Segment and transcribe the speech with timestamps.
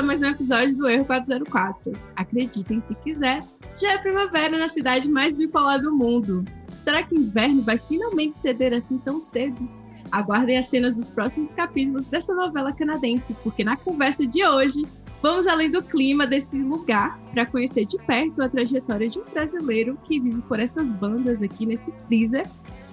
[0.00, 1.92] A mais um episódio do Erro 404.
[2.16, 3.44] Acreditem se quiser,
[3.78, 6.42] já é primavera na cidade mais bipolar do mundo.
[6.82, 9.68] Será que o inverno vai finalmente ceder assim tão cedo?
[10.10, 14.86] Aguardem as cenas dos próximos capítulos dessa novela canadense, porque na conversa de hoje
[15.20, 19.98] vamos além do clima desse lugar para conhecer de perto a trajetória de um brasileiro
[20.04, 22.48] que vive por essas bandas aqui nesse freezer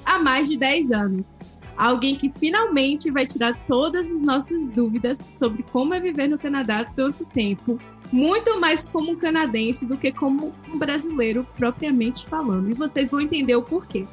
[0.05, 1.37] há mais de 10 anos.
[1.77, 6.85] Alguém que finalmente vai tirar todas as nossas dúvidas sobre como é viver no Canadá
[6.95, 7.79] tanto tempo,
[8.11, 12.71] muito mais como um canadense do que como um brasileiro propriamente falando.
[12.71, 14.07] E vocês vão entender o porquê.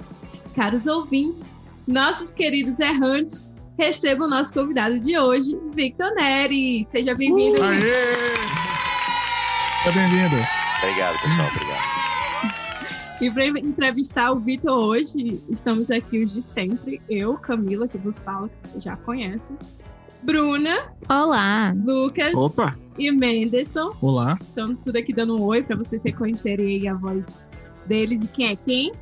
[0.54, 1.48] Caros ouvintes,
[1.86, 6.86] nossos queridos errantes, recebam o nosso convidado de hoje, Victor Neri.
[6.92, 7.62] Seja bem-vindo.
[7.62, 7.80] Uh,
[9.82, 10.36] Seja bem-vindo.
[10.82, 11.48] Obrigado, pessoal.
[11.48, 11.93] Obrigado.
[13.20, 17.00] E para entrevistar o Vitor hoje, estamos aqui os de sempre.
[17.08, 19.54] Eu, Camila, que vos falo, que você já conhece.
[20.22, 20.92] Bruna.
[21.08, 21.72] Olá.
[21.84, 22.34] Lucas.
[22.34, 22.76] Opa.
[22.98, 23.94] E Menderson.
[24.00, 24.36] Olá.
[24.52, 27.38] Então, tudo aqui dando um oi para vocês reconhecerem a voz
[27.86, 28.92] deles e quem é quem.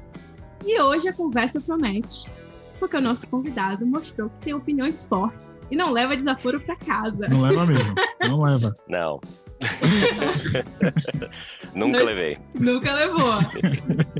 [0.64, 2.30] E hoje a conversa promete,
[2.78, 7.28] porque o nosso convidado mostrou que tem opiniões fortes e não leva desaforo para casa.
[7.28, 7.94] Não leva mesmo.
[8.20, 8.76] Não leva.
[8.88, 9.20] Não.
[11.74, 12.38] nunca Mas, levei.
[12.58, 13.38] Nunca levou.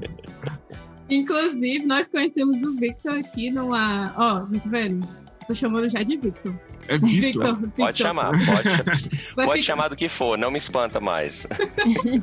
[1.10, 4.12] Inclusive, nós conhecemos o Victor aqui numa.
[4.16, 5.06] Ó, oh, tá vendo?
[5.46, 6.54] Tô chamando já de Victor.
[6.88, 7.56] É Victor.
[7.56, 9.62] Victor pode chamar, pode, pode ficar...
[9.62, 11.46] chamar do que for, não me espanta mais.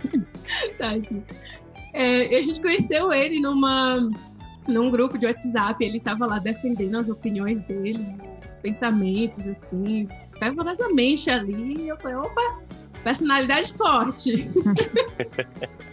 [0.77, 1.23] Tadinho.
[1.93, 4.09] É, a gente conheceu ele numa,
[4.67, 8.05] num grupo de WhatsApp, ele tava lá defendendo as opiniões dele,
[8.49, 10.07] os pensamentos, assim,
[10.37, 11.83] fervorosamente ali.
[11.83, 12.59] E eu falei, opa,
[13.03, 14.49] Personalidade forte.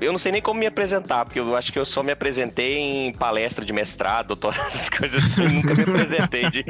[0.00, 2.78] eu não sei nem como me apresentar, porque eu acho que eu só me apresentei
[2.78, 6.64] em palestra de mestrado, doutorado, essas coisas assim, nunca me apresentei de,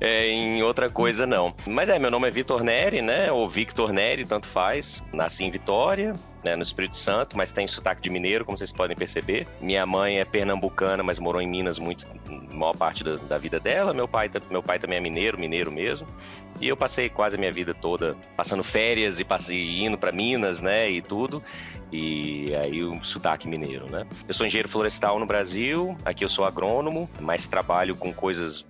[0.00, 1.54] é, em outra coisa, não.
[1.66, 5.02] Mas é, meu nome é Vitor Neri, né, ou Victor Neri, tanto faz.
[5.12, 8.96] Nasci em Vitória, né, no Espírito Santo, mas tem sotaque de mineiro, como vocês podem
[8.96, 9.46] perceber.
[9.60, 12.06] Minha mãe é pernambucana, mas morou em Minas muito,
[12.52, 13.92] maior parte da, da vida dela.
[13.92, 16.06] Meu pai, meu pai também é mineiro, mineiro mesmo.
[16.60, 20.60] E eu passei quase a minha vida toda passando férias e passei, indo para Minas,
[20.60, 21.42] né, e tudo.
[21.92, 24.06] E aí o sotaque mineiro, né?
[24.26, 28.64] Eu sou engenheiro florestal no Brasil, aqui eu sou agrônomo, mas trabalho com coisas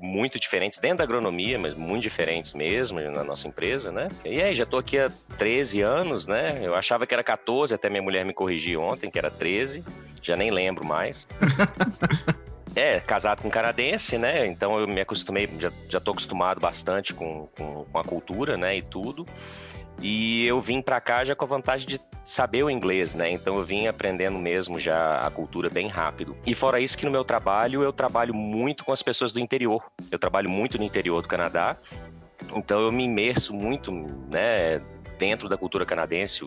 [0.00, 4.08] muito diferentes dentro da agronomia, mas muito diferentes mesmo na nossa empresa, né?
[4.24, 6.60] E aí, já tô aqui há 13 anos, né?
[6.62, 9.84] Eu achava que era 14, até minha mulher me corrigiu ontem, que era 13,
[10.22, 11.26] já nem lembro mais.
[12.76, 14.46] É, casado com canadense, né?
[14.46, 18.76] Então eu me acostumei, já, já tô acostumado bastante com, com, com a cultura, né?
[18.76, 19.26] E tudo.
[20.02, 23.30] E eu vim para cá já com a vantagem de saber o inglês, né?
[23.30, 26.36] Então eu vim aprendendo mesmo já a cultura bem rápido.
[26.44, 29.84] E fora isso que no meu trabalho eu trabalho muito com as pessoas do interior.
[30.10, 31.76] Eu trabalho muito no interior do Canadá.
[32.54, 33.92] Então eu me imerso muito,
[34.30, 34.80] né,
[35.18, 36.44] dentro da cultura canadense,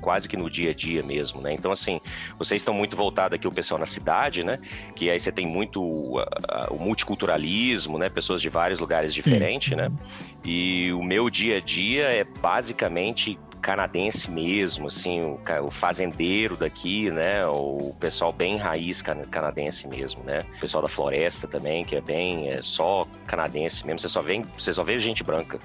[0.00, 1.52] quase que no dia a dia mesmo, né?
[1.52, 2.00] Então, assim,
[2.38, 4.58] vocês estão muito voltados aqui, o pessoal na cidade, né?
[4.94, 6.24] Que aí você tem muito uh,
[6.70, 8.08] o multiculturalismo, né?
[8.08, 9.90] Pessoas de vários lugares diferentes, né?
[10.44, 17.10] E o meu dia a dia é basicamente canadense mesmo, assim, o, o, fazendeiro daqui,
[17.10, 17.44] né?
[17.46, 20.46] O pessoal bem raiz canadense mesmo, né?
[20.56, 23.98] O pessoal da floresta também, que é bem é só canadense mesmo.
[23.98, 25.58] Você só vê, você só vê gente branca.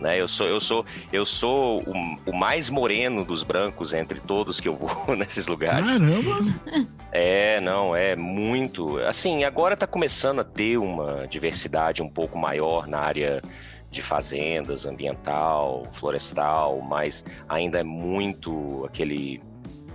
[0.00, 0.18] Né?
[0.18, 4.68] Eu sou, eu sou, eu sou o, o, mais moreno dos brancos entre todos que
[4.68, 5.98] eu vou nesses lugares.
[5.98, 6.86] Caramba!
[7.12, 8.98] É, não, é muito.
[9.00, 13.42] Assim, agora está começando a ter uma diversidade um pouco maior na área
[13.90, 19.42] de fazendas, ambiental, florestal, mas ainda é muito aquele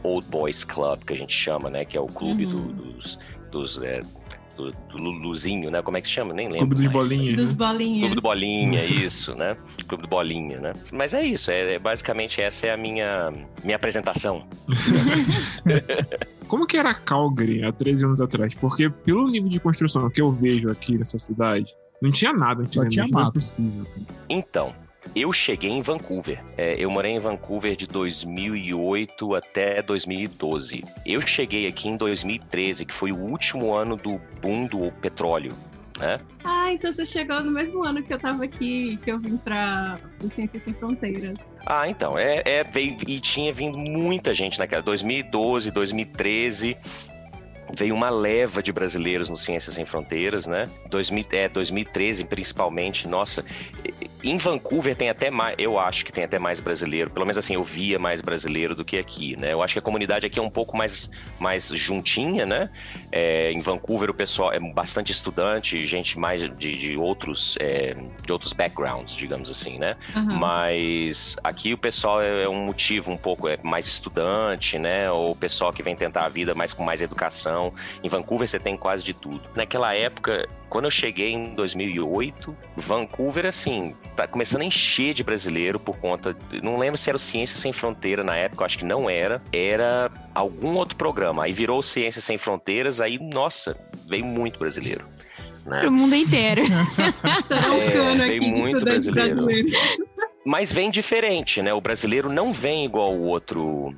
[0.04, 1.86] Old Boys Club que a gente chama, né?
[1.86, 2.68] Que é o clube uhum.
[2.68, 3.20] do, dos,
[3.52, 4.02] dos é,
[4.56, 5.82] do, do Luluzinho, né?
[5.82, 6.34] Como é que se chama?
[6.34, 6.68] Nem lembro.
[6.68, 7.36] Clube dos Bolinha.
[7.36, 8.00] Dos Bolinha.
[8.00, 9.58] Clube do Bolinha, isso, né?
[9.88, 10.74] Clube do Bolinha, né?
[10.92, 13.32] Mas é isso, é, é basicamente essa é a minha,
[13.64, 14.48] minha apresentação.
[16.48, 18.56] Como que era Calgary há 13 anos atrás?
[18.56, 23.08] Porque pelo nível de construção que eu vejo aqui nessa cidade, não tinha nada tinha.
[23.10, 23.86] Não é possível.
[24.30, 24.74] Então,
[25.16, 26.44] eu cheguei em Vancouver.
[26.58, 30.84] É, eu morei em Vancouver de 2008 até 2012.
[31.06, 35.54] Eu cheguei aqui em 2013, que foi o último ano do boom do petróleo.
[36.00, 36.20] Né?
[36.44, 39.98] Ah, então você chegou no mesmo ano que eu tava aqui, que eu vim para
[40.22, 41.38] o Ciências Sem Fronteiras.
[41.66, 46.78] Ah, então, é, é veio, e tinha vindo muita gente naquela, 2012, 2013,
[47.74, 50.70] veio uma leva de brasileiros no Ciências Sem Fronteiras, né?
[50.90, 53.08] 2000, é, 2013, principalmente.
[53.08, 53.44] Nossa,
[54.24, 57.10] em Vancouver tem até mais, eu acho que tem até mais brasileiro.
[57.10, 59.54] Pelo menos assim, eu via mais brasileiro do que aqui, né?
[59.54, 61.10] Eu acho que a comunidade aqui é um pouco mais,
[61.40, 62.70] mais juntinha, né?
[63.12, 67.96] É, em Vancouver o pessoal é bastante estudante, gente mais de, de outros, é,
[68.26, 69.96] de outros backgrounds, digamos assim, né?
[70.16, 70.38] Uhum.
[70.38, 75.10] Mas aqui o pessoal é, é um motivo um pouco é mais estudante, né?
[75.10, 77.55] Ou o pessoal que vem tentar a vida mais com mais educação
[78.04, 79.42] em Vancouver você tem quase de tudo.
[79.56, 85.80] Naquela época, quando eu cheguei em 2008, Vancouver, assim, tá começando a encher de brasileiro
[85.80, 86.36] por conta.
[86.62, 89.42] Não lembro se era o Ciência Sem Fronteira na época, eu acho que não era.
[89.54, 91.44] Era algum outro programa.
[91.44, 95.06] Aí virou Ciência Sem Fronteiras, aí, nossa, veio muito brasileiro.
[95.66, 95.82] Né?
[95.82, 96.62] Pro mundo inteiro.
[97.80, 99.36] é, veio muito brasileiro.
[99.36, 99.70] brasileiro.
[100.46, 101.74] Mas vem diferente, né?
[101.74, 103.96] O brasileiro não vem igual o outro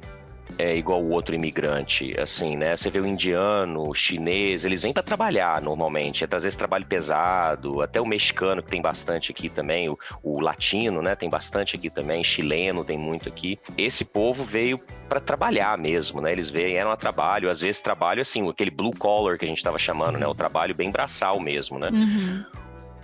[0.58, 2.76] é igual o outro imigrante, assim, né?
[2.76, 6.86] Você vê o indiano, o chinês, eles vêm para trabalhar normalmente, é trazer esse trabalho
[6.86, 11.16] pesado, até o mexicano que tem bastante aqui também, o, o latino, né?
[11.16, 13.60] Tem bastante aqui também, chileno tem muito aqui.
[13.78, 16.32] Esse povo veio para trabalhar mesmo, né?
[16.32, 19.78] Eles vieram a trabalho, às vezes trabalho assim, aquele blue collar que a gente estava
[19.78, 20.26] chamando, né?
[20.26, 21.90] O trabalho bem braçal mesmo, né?
[21.90, 22.46] Uhum.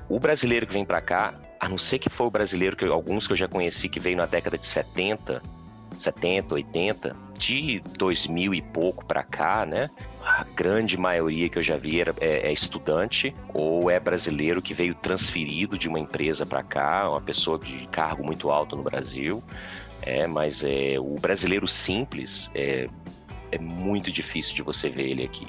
[0.10, 3.26] O brasileiro que vem para cá, a não ser que for o brasileiro que alguns
[3.26, 5.42] que eu já conheci que veio na década de 70,
[6.04, 9.90] 70, 80, de 2000 e pouco para cá, né?
[10.24, 14.74] A grande maioria que eu já vi era, é, é estudante ou é brasileiro que
[14.74, 19.44] veio transferido de uma empresa para cá, uma pessoa de cargo muito alto no Brasil.
[20.02, 22.90] É, mas é, o brasileiro simples é,
[23.52, 25.48] é muito difícil de você ver ele aqui.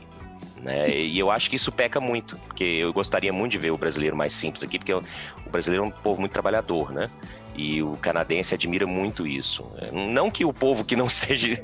[0.65, 0.89] Né?
[0.91, 4.17] E eu acho que isso peca muito, porque eu gostaria muito de ver o brasileiro
[4.17, 5.03] mais simples aqui, porque o
[5.51, 7.11] brasileiro é um povo muito trabalhador, né?
[7.55, 9.65] E o canadense admira muito isso.
[9.93, 11.59] Não que o povo que não seja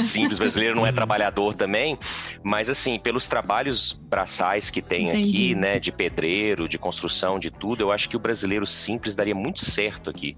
[0.00, 1.98] simples brasileiro não é trabalhador também,
[2.42, 5.28] mas assim, pelos trabalhos braçais que tem Entendi.
[5.28, 9.34] aqui, né, de pedreiro, de construção, de tudo, eu acho que o brasileiro simples daria
[9.34, 10.36] muito certo aqui.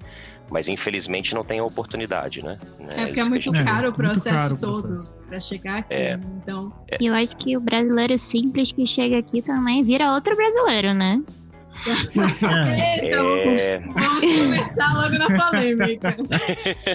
[0.51, 2.59] Mas infelizmente não tem a oportunidade, né?
[2.91, 4.95] É porque é muito caro o processo caro todo
[5.27, 5.95] para chegar aqui.
[5.95, 6.17] É.
[6.17, 6.25] Né?
[6.43, 6.73] Então...
[6.91, 6.97] É.
[7.01, 11.23] Eu acho que o brasileiro simples que chega aqui também vira outro brasileiro, né?
[13.03, 13.79] então, é...
[13.79, 16.17] vamos começar logo na polêmica.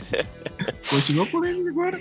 [0.90, 2.00] Continua polêmica agora.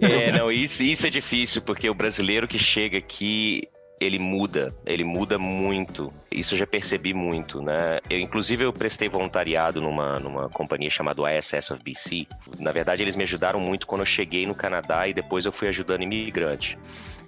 [0.00, 3.68] É, não, isso, isso é difícil, porque o brasileiro que chega aqui,
[4.00, 6.12] ele muda, ele muda muito.
[6.30, 8.00] Isso eu já percebi muito, né?
[8.10, 12.26] Eu, inclusive, eu prestei voluntariado numa, numa companhia chamada ISS of BC.
[12.58, 15.68] Na verdade, eles me ajudaram muito quando eu cheguei no Canadá e depois eu fui
[15.68, 16.78] ajudando imigrante.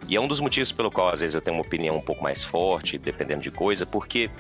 [0.09, 2.23] E é um dos motivos pelo qual, às vezes, eu tenho uma opinião um pouco
[2.23, 4.31] mais forte, dependendo de coisa, porque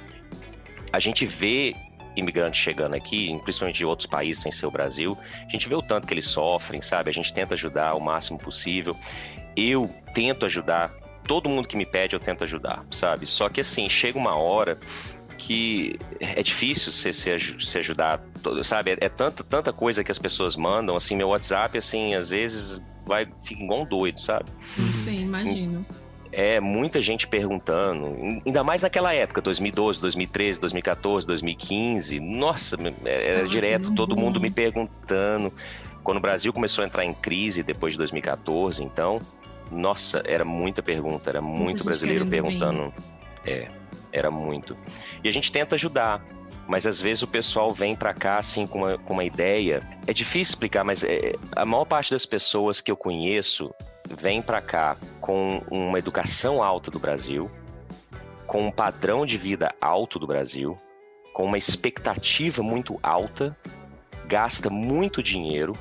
[0.96, 1.76] a gente vê
[2.16, 5.16] imigrantes chegando aqui, principalmente de outros países sem ser o Brasil,
[5.46, 7.10] a gente vê o tanto que eles sofrem, sabe?
[7.10, 8.96] A gente tenta ajudar o máximo possível.
[9.54, 10.90] Eu tento ajudar,
[11.24, 13.26] todo mundo que me pede eu tento ajudar, sabe?
[13.26, 14.78] Só que assim, chega uma hora
[15.36, 18.22] que é difícil se, se, se ajudar,
[18.64, 18.92] sabe?
[18.92, 22.80] É, é, tanta, tanta coisa que as pessoas mandam, assim, meu WhatsApp, assim, às vezes
[23.04, 24.46] vai, fica igual um doido, sabe?
[25.04, 25.84] Sim, imagino
[26.38, 32.20] é muita gente perguntando, ainda mais naquela época, 2012, 2013, 2014, 2015.
[32.20, 35.50] Nossa, era ah, direto todo mundo me perguntando.
[36.04, 39.18] Quando o Brasil começou a entrar em crise depois de 2014, então,
[39.72, 42.92] nossa, era muita pergunta, era muito brasileiro perguntando.
[43.42, 43.54] Bem.
[43.54, 43.68] É,
[44.12, 44.76] era muito.
[45.24, 46.22] E a gente tenta ajudar,
[46.68, 49.80] mas às vezes o pessoal vem para cá assim com uma, com uma ideia.
[50.06, 53.72] É difícil explicar, mas é, a maior parte das pessoas que eu conheço
[54.18, 57.50] vem para cá com uma educação alta do Brasil,
[58.46, 60.76] com um padrão de vida alto do Brasil,
[61.32, 63.56] com uma expectativa muito alta,
[64.26, 65.74] gasta muito dinheiro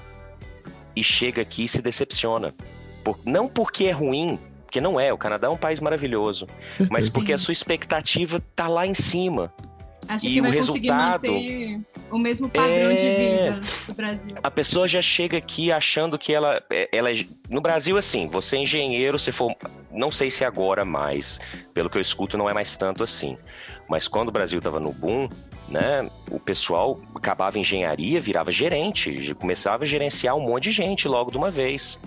[0.96, 2.54] e chega aqui e se decepciona.
[3.04, 6.48] Por, não porque é ruim, porque não é, o Canadá é um país maravilhoso,
[6.90, 9.54] mas porque a sua expectativa tá lá em cima.
[10.08, 11.82] Acho e que vai o resultado manter
[12.12, 12.96] o mesmo padrão é...
[12.96, 14.36] de vida do Brasil.
[14.42, 17.26] A pessoa já chega aqui achando que ela, é, ela é...
[17.50, 19.56] no Brasil assim, você é engenheiro, se for,
[19.92, 21.40] não sei se agora mais,
[21.74, 23.38] pelo que eu escuto não é mais tanto assim.
[23.88, 25.30] Mas quando o Brasil estava no boom,
[25.70, 31.30] né, o pessoal acabava engenharia, virava gerente, começava a gerenciar um monte de gente logo
[31.30, 32.00] de uma vez.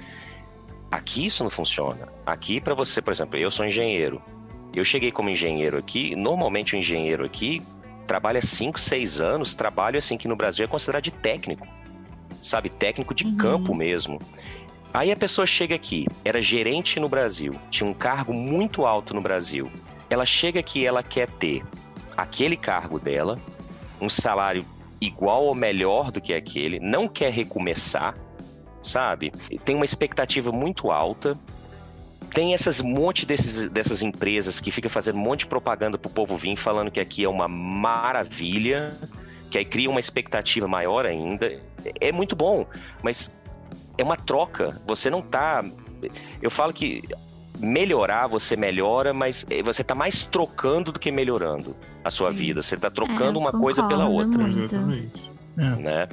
[0.90, 2.08] Aqui isso não funciona.
[2.24, 4.20] Aqui para você, por exemplo, eu sou engenheiro.
[4.74, 7.62] Eu cheguei como engenheiro aqui, normalmente o engenheiro aqui
[8.08, 11.68] trabalha 5, 6 anos, trabalho assim que no Brasil é considerado de técnico,
[12.42, 12.70] sabe?
[12.70, 13.36] Técnico de uhum.
[13.36, 14.18] campo mesmo.
[14.92, 19.20] Aí a pessoa chega aqui, era gerente no Brasil, tinha um cargo muito alto no
[19.20, 19.70] Brasil.
[20.08, 21.62] Ela chega aqui, ela quer ter
[22.16, 23.38] aquele cargo dela,
[24.00, 24.64] um salário
[24.98, 28.16] igual ou melhor do que aquele, não quer recomeçar,
[28.82, 29.30] sabe?
[29.66, 31.38] Tem uma expectativa muito alta
[32.30, 36.37] tem essas monte desses, dessas empresas que fica fazendo um monte de propaganda pro povo
[36.37, 38.97] vir falando que aqui é uma maravilha,
[39.50, 41.61] que aí cria uma expectativa maior ainda.
[42.00, 42.66] É muito bom,
[43.02, 43.32] mas
[43.97, 44.80] é uma troca.
[44.87, 45.64] Você não tá.
[46.40, 47.02] Eu falo que
[47.58, 52.37] melhorar, você melhora, mas eh, você tá mais trocando do que melhorando a sua Sim.
[52.37, 52.62] vida.
[52.62, 54.61] Você tá trocando É, uma coisa pela outra, muito.
[54.61, 55.30] Exatamente.
[55.56, 56.08] né?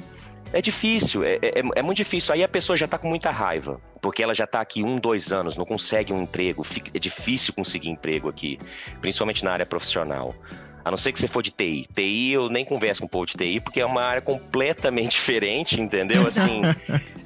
[0.56, 2.34] É difícil, é, é, é muito difícil.
[2.34, 5.30] Aí a pessoa já tá com muita raiva, porque ela já tá aqui um, dois
[5.30, 8.58] anos, não consegue um emprego, fica- é difícil conseguir emprego aqui,
[9.02, 10.34] principalmente na área profissional.
[10.82, 11.86] A não ser que você for de TI.
[11.92, 15.78] TI eu nem converso com o povo de TI, porque é uma área completamente diferente,
[15.78, 16.26] entendeu?
[16.26, 16.62] Assim,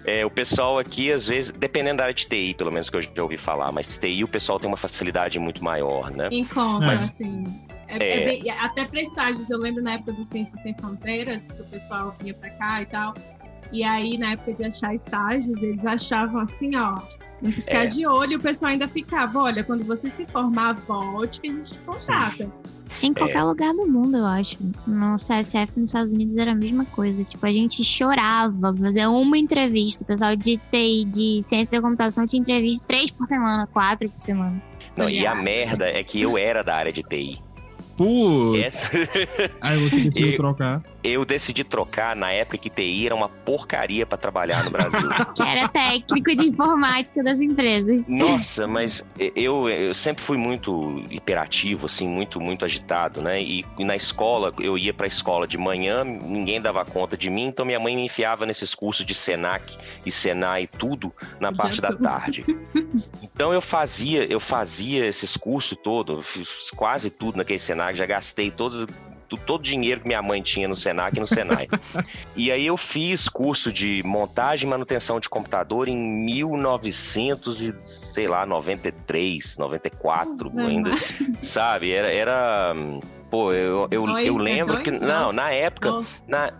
[0.04, 3.02] é, o pessoal aqui, às vezes, dependendo da área de TI, pelo menos que eu
[3.02, 6.28] já ouvi falar, mas TI o pessoal tem uma facilidade muito maior, né?
[6.32, 7.44] Encontra, Mas- assim.
[7.90, 8.22] É, É.
[8.22, 11.64] é bem- até para estágios, eu lembro na época do Ciência Sem Fronteiras, que o
[11.66, 13.14] pessoal vinha pra cá e tal.
[13.72, 16.98] E aí, na época de achar estágios, eles achavam assim, ó,
[17.42, 17.86] um piscar É.
[17.86, 21.70] de olho, o pessoal ainda ficava, olha, quando você se formar, volte que a gente
[21.72, 22.48] te contrata.
[23.00, 24.58] Em qualquer lugar do mundo, eu acho.
[24.84, 27.22] No CSF nos Estados Unidos era a mesma coisa.
[27.22, 30.02] Tipo, a gente chorava fazer uma entrevista.
[30.02, 34.18] O pessoal de TI, de ciência da computação, tinha entrevistas três por semana, quatro por
[34.18, 34.60] semana.
[34.96, 37.38] Não, e a merda é que eu era da área de TI.
[38.04, 38.90] Putz,
[39.60, 40.82] Aí você decidiu Eu- trocar.
[41.04, 45.00] eu decidi trocar na época que TI era uma porcaria pra trabalhar no Brasil.
[45.36, 48.06] Que era técnico de informática das empresas.
[48.06, 49.04] Nossa, mas
[49.36, 53.40] eu, eu sempre fui muito hiperativo, assim, muito, muito agitado, né?
[53.42, 57.44] E, e na escola, eu ia pra escola de manhã, ninguém dava conta de mim,
[57.46, 61.56] então minha mãe me enfiava nesses cursos de Senac e Senai e tudo na Já
[61.56, 61.98] parte da tô.
[62.02, 62.44] tarde.
[63.22, 65.76] Então eu fazia, eu fazia esses cursos
[66.22, 68.88] fiz quase tudo naquele Senac, já gastei todo,
[69.38, 71.68] todo o dinheiro que minha mãe tinha no Senac e no Senai.
[72.34, 78.26] e aí eu fiz curso de montagem e manutenção de computador em 1900 e, sei
[78.26, 80.90] lá, 93, 94 Nossa, ainda,
[81.46, 81.92] sabe?
[81.92, 82.74] Era, era
[83.30, 85.32] pô, eu, eu, Oi, eu é lembro que, não, Nossa.
[85.32, 86.52] na época, Nossa, na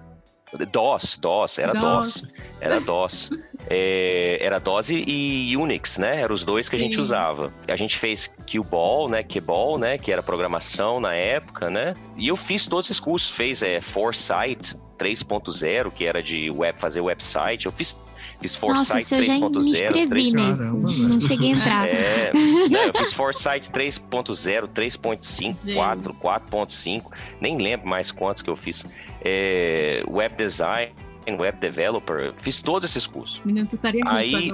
[0.71, 2.25] DOS, DOS, era DOS.
[2.61, 3.31] Era DOS.
[3.69, 6.21] É, era DOS e, e Unix, né?
[6.23, 7.01] Eram os dois que a gente Sim.
[7.01, 7.53] usava.
[7.69, 9.23] A gente fez QBall, né?
[9.23, 9.97] QBall, né?
[9.97, 11.95] Que era programação na época, né?
[12.17, 13.31] E eu fiz todos esses cursos.
[13.31, 17.67] Fez é, Foresight 3.0, que era de web, fazer website.
[17.67, 17.97] Eu fiz,
[18.41, 19.67] fiz Nossa, eu já me 3.0.
[19.69, 20.33] inscrevi 3.
[20.35, 20.77] nesse.
[20.77, 21.09] Caramba.
[21.09, 21.89] Não cheguei a entrar.
[21.89, 25.75] É, eu fiz Foresight 3.0, 3.5, Gente.
[25.75, 27.05] 4, 4.5,
[27.41, 28.85] nem lembro mais quantos que eu fiz.
[29.25, 30.93] É, web Design,
[31.39, 33.41] Web Developer, fiz todos esses cursos.
[33.45, 34.53] menino, você estaria Aí-.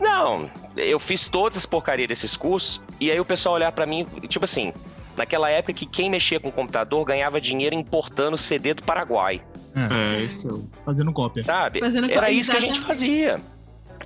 [0.00, 4.06] Não, eu fiz todas as porcarias desses cursos, e aí o pessoal olhar pra mim,
[4.26, 4.72] tipo assim,
[5.16, 9.40] naquela época que quem mexia com computador ganhava dinheiro importando CD do Paraguai,
[9.74, 11.42] é, isso é o- Fazendo cópia.
[11.44, 11.80] sabe?
[11.80, 13.36] Fazendo Era isso que a gente fazia.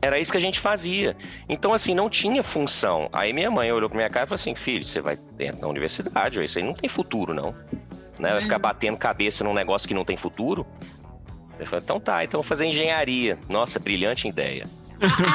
[0.02, 1.16] Era isso que a gente fazia.
[1.48, 3.08] Então, assim, não tinha função.
[3.12, 5.68] Aí minha mãe olhou pra minha cara e falou assim: filho, você vai dentro da
[5.68, 7.54] universidade, isso aí não tem futuro, não.
[8.18, 8.30] Né?
[8.32, 8.58] Vai ficar É.
[8.58, 10.66] batendo cabeça num negócio que não tem futuro.
[11.58, 13.38] Eu falei, então tá, então vou fazer engenharia.
[13.48, 14.66] Nossa, brilhante ideia.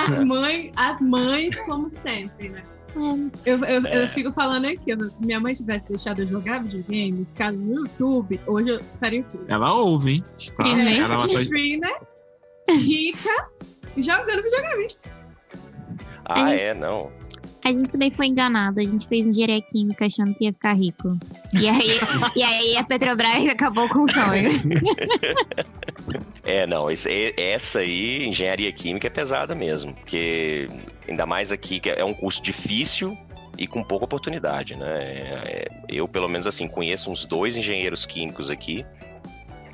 [0.08, 2.62] As mães, as mães, como sempre, né?
[2.96, 4.04] É, Eu, eu, É.
[4.04, 8.40] eu fico falando aqui, se minha mãe tivesse deixado eu jogar videogame, ficado no YouTube,
[8.46, 9.40] hoje eu estaria aqui.
[9.48, 10.22] Ela ouve, hein?
[10.22, 10.34] Tá?
[10.38, 11.00] Streamer.
[11.00, 11.28] Ela tá...
[11.28, 11.96] Streamer,
[12.70, 13.48] rica,
[13.98, 14.88] jogando videogame.
[16.26, 17.12] Ah, gente- é, não.
[17.64, 18.80] A gente também foi enganado.
[18.80, 21.16] A gente fez engenharia química achando que ia ficar rico.
[21.54, 22.00] E aí,
[22.36, 24.50] e aí a Petrobras acabou com o sonho.
[26.44, 29.94] É, não, esse- essa aí, engenharia química, é pesada mesmo.
[29.94, 30.68] Porque,
[31.08, 33.18] ainda mais aqui, que é um curso difícil
[33.58, 34.88] e com pouca oportunidade, né?
[35.04, 38.86] É- eu, pelo menos, assim, conheço uns dois engenheiros químicos aqui,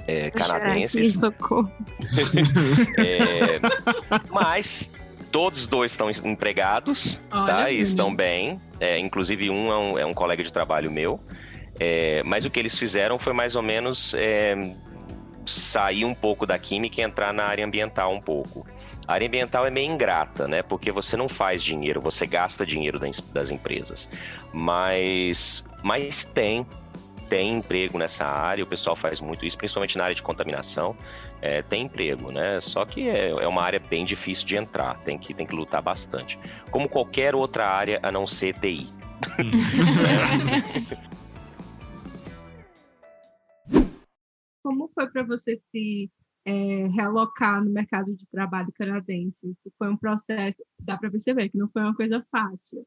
[0.07, 1.69] é, canadenses, Socorro.
[2.97, 3.59] é,
[4.31, 4.91] mas
[5.31, 7.71] todos os dois estão empregados, Olha, tá?
[7.71, 8.59] E estão bem.
[8.79, 11.19] É, inclusive, um é, um é um colega de trabalho meu.
[11.79, 14.55] É, mas o que eles fizeram foi mais ou menos é,
[15.45, 18.65] sair um pouco da química e entrar na área ambiental um pouco.
[19.07, 20.61] A área ambiental é meio ingrata, né?
[20.61, 24.09] Porque você não faz dinheiro, você gasta dinheiro das, empresas.
[24.51, 26.67] Mas, mas tem,
[27.29, 30.93] tem emprego nessa área, o pessoal faz muito isso, principalmente na área de contaminação.
[31.41, 32.59] É, tem emprego, né?
[32.59, 35.81] Só que é, é uma área bem difícil de entrar, tem que, tem que lutar
[35.81, 36.37] bastante.
[36.69, 38.87] Como qualquer outra área a não ser TI.
[44.61, 46.11] Como foi para você se
[46.47, 49.53] é, realocar no mercado de trabalho canadense?
[49.63, 52.85] Se foi um processo, dá para perceber que não foi uma coisa fácil.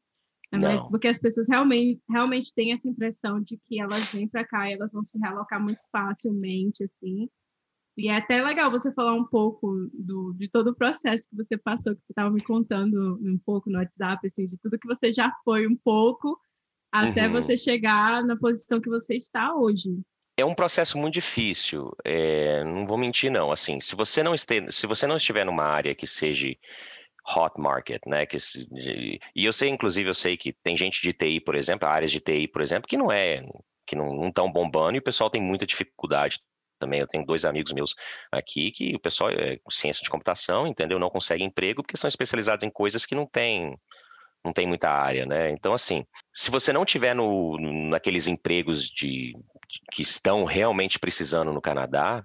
[0.51, 0.59] né?
[0.59, 4.69] Mas porque as pessoas realmente, realmente têm essa impressão de que elas vêm para cá
[4.69, 7.29] e elas vão se realocar muito facilmente, assim.
[7.97, 11.57] E é até legal você falar um pouco do, de todo o processo que você
[11.57, 15.11] passou, que você estava me contando um pouco no WhatsApp, assim, de tudo que você
[15.11, 16.39] já foi um pouco,
[16.91, 17.33] até Uhum.
[17.33, 20.01] você chegar na posição que você está hoje.
[20.37, 24.71] É um processo muito difícil, é, não vou mentir não, assim, se você não, este,
[24.71, 26.47] se você não estiver numa área que seja
[27.35, 28.37] hot market, né, que,
[29.35, 32.19] e eu sei, inclusive, eu sei que tem gente de TI, por exemplo, áreas de
[32.19, 33.43] TI, por exemplo, que não é,
[33.85, 36.39] que não estão bombando e o pessoal tem muita dificuldade
[36.79, 37.95] também, eu tenho dois amigos meus
[38.31, 42.65] aqui que o pessoal é ciência de computação, entendeu, não consegue emprego porque são especializados
[42.65, 43.77] em coisas que não tem,
[44.43, 47.57] não tem muita área, né, então assim, se você não tiver no,
[47.89, 49.33] naqueles empregos de
[49.91, 52.23] que estão realmente precisando no Canadá.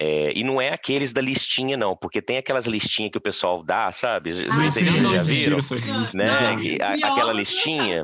[0.00, 3.62] é, e não é aqueles da listinha, não, porque tem aquelas listinhas que o pessoal
[3.62, 4.30] dá, sabe?
[4.30, 4.44] Ah, se
[4.84, 5.58] sim, vocês já viram.
[6.14, 6.40] Né,
[6.78, 8.02] Não, a- aquela tá listinha.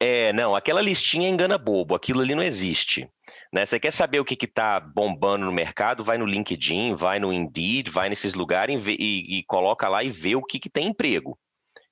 [0.00, 3.08] É, não, aquela listinha engana bobo, aquilo ali não existe.
[3.52, 3.66] Né?
[3.66, 6.04] Você quer saber o que está bombando no mercado?
[6.04, 10.02] Vai no LinkedIn, vai no Indeed, vai nesses lugares e, vê- e- e coloca lá
[10.04, 11.36] e vê o que, que tem emprego.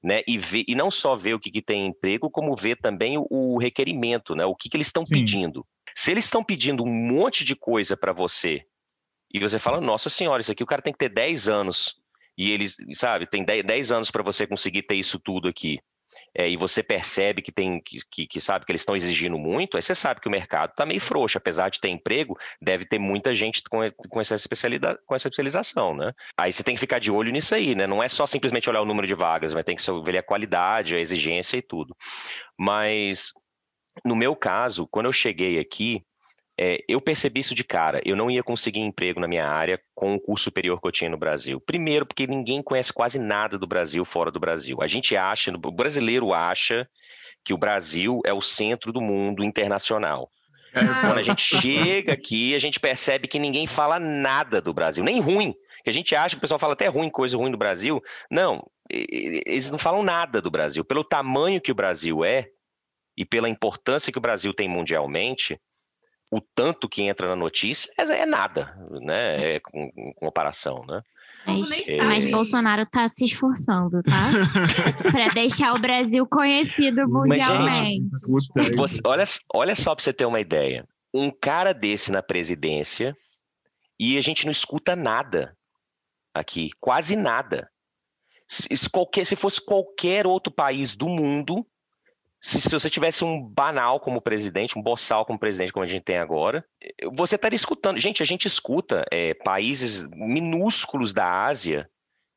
[0.06, 0.22] Né?
[0.24, 3.26] E, vê, e não só vê o que, que tem emprego, como vê também o,
[3.28, 4.44] o requerimento, né?
[4.44, 5.66] o que, que eles estão pedindo.
[5.96, 8.62] Se eles estão pedindo um monte de coisa para você,
[9.34, 11.96] e você fala, nossa senhora, isso aqui o cara tem que ter 10 anos,
[12.38, 15.80] e eles, sabe, tem 10, 10 anos para você conseguir ter isso tudo aqui
[16.34, 19.76] é, e você percebe que tem que, que, que sabe que eles estão exigindo muito,
[19.76, 22.98] aí você sabe que o mercado está meio frouxo, apesar de ter emprego, deve ter
[22.98, 26.12] muita gente com, com, essa especialidade, com essa especialização, né?
[26.36, 27.86] Aí você tem que ficar de olho nisso aí, né?
[27.86, 30.96] Não é só simplesmente olhar o número de vagas, mas tem que ver a qualidade,
[30.96, 31.96] a exigência e tudo.
[32.58, 33.32] Mas
[34.04, 36.04] no meu caso, quando eu cheguei aqui,
[36.58, 38.00] é, eu percebi isso de cara.
[38.04, 41.10] Eu não ia conseguir emprego na minha área com o curso superior que eu tinha
[41.10, 41.60] no Brasil.
[41.60, 44.78] Primeiro, porque ninguém conhece quase nada do Brasil fora do Brasil.
[44.80, 46.88] A gente acha, o brasileiro acha
[47.44, 50.30] que o Brasil é o centro do mundo internacional.
[51.00, 55.20] Quando a gente chega aqui, a gente percebe que ninguém fala nada do Brasil, nem
[55.20, 55.54] ruim.
[55.82, 58.02] Que a gente acha que o pessoal fala até ruim, coisa ruim do Brasil.
[58.30, 60.84] Não, eles não falam nada do Brasil.
[60.84, 62.48] Pelo tamanho que o Brasil é
[63.16, 65.58] e pela importância que o Brasil tem mundialmente,
[66.32, 69.54] o tanto que entra na notícia é nada, né?
[69.56, 71.00] É com, com comparação, né?
[71.46, 71.98] Mas, É.
[72.02, 74.12] mas Bolsonaro tá se esforçando, tá?
[75.12, 78.08] para deixar o Brasil conhecido mundialmente.
[78.28, 80.84] Puta, aí, Você- olha, olha só para você ter uma ideia.
[81.14, 83.16] Um cara desse na presidência
[83.98, 85.56] e a gente não escuta nada
[86.34, 87.70] aqui, quase nada.
[88.48, 91.64] Se, se qualquer, se fosse qualquer outro país do mundo,
[92.40, 96.04] se, se você tivesse um banal como presidente, um boçal como presidente, como a gente
[96.04, 96.64] tem agora,
[97.14, 97.98] você estaria escutando.
[97.98, 101.88] Gente, a gente escuta é, países minúsculos da Ásia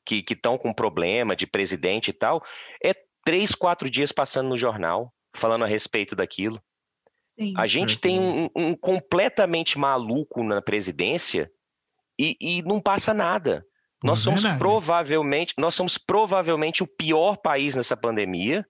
[0.06, 2.44] que estão com problema de presidente e tal,
[2.84, 6.60] é três, quatro dias passando no jornal falando a respeito daquilo.
[7.28, 7.54] Sim.
[7.56, 8.50] A gente É, tem sim.
[8.56, 11.52] um, um completamente maluco na presidência
[12.20, 13.64] e, e não passa nada.
[14.04, 14.60] Nós É somos verdade.
[14.60, 18.66] provavelmente, nós somos provavelmente o pior país nessa pandemia.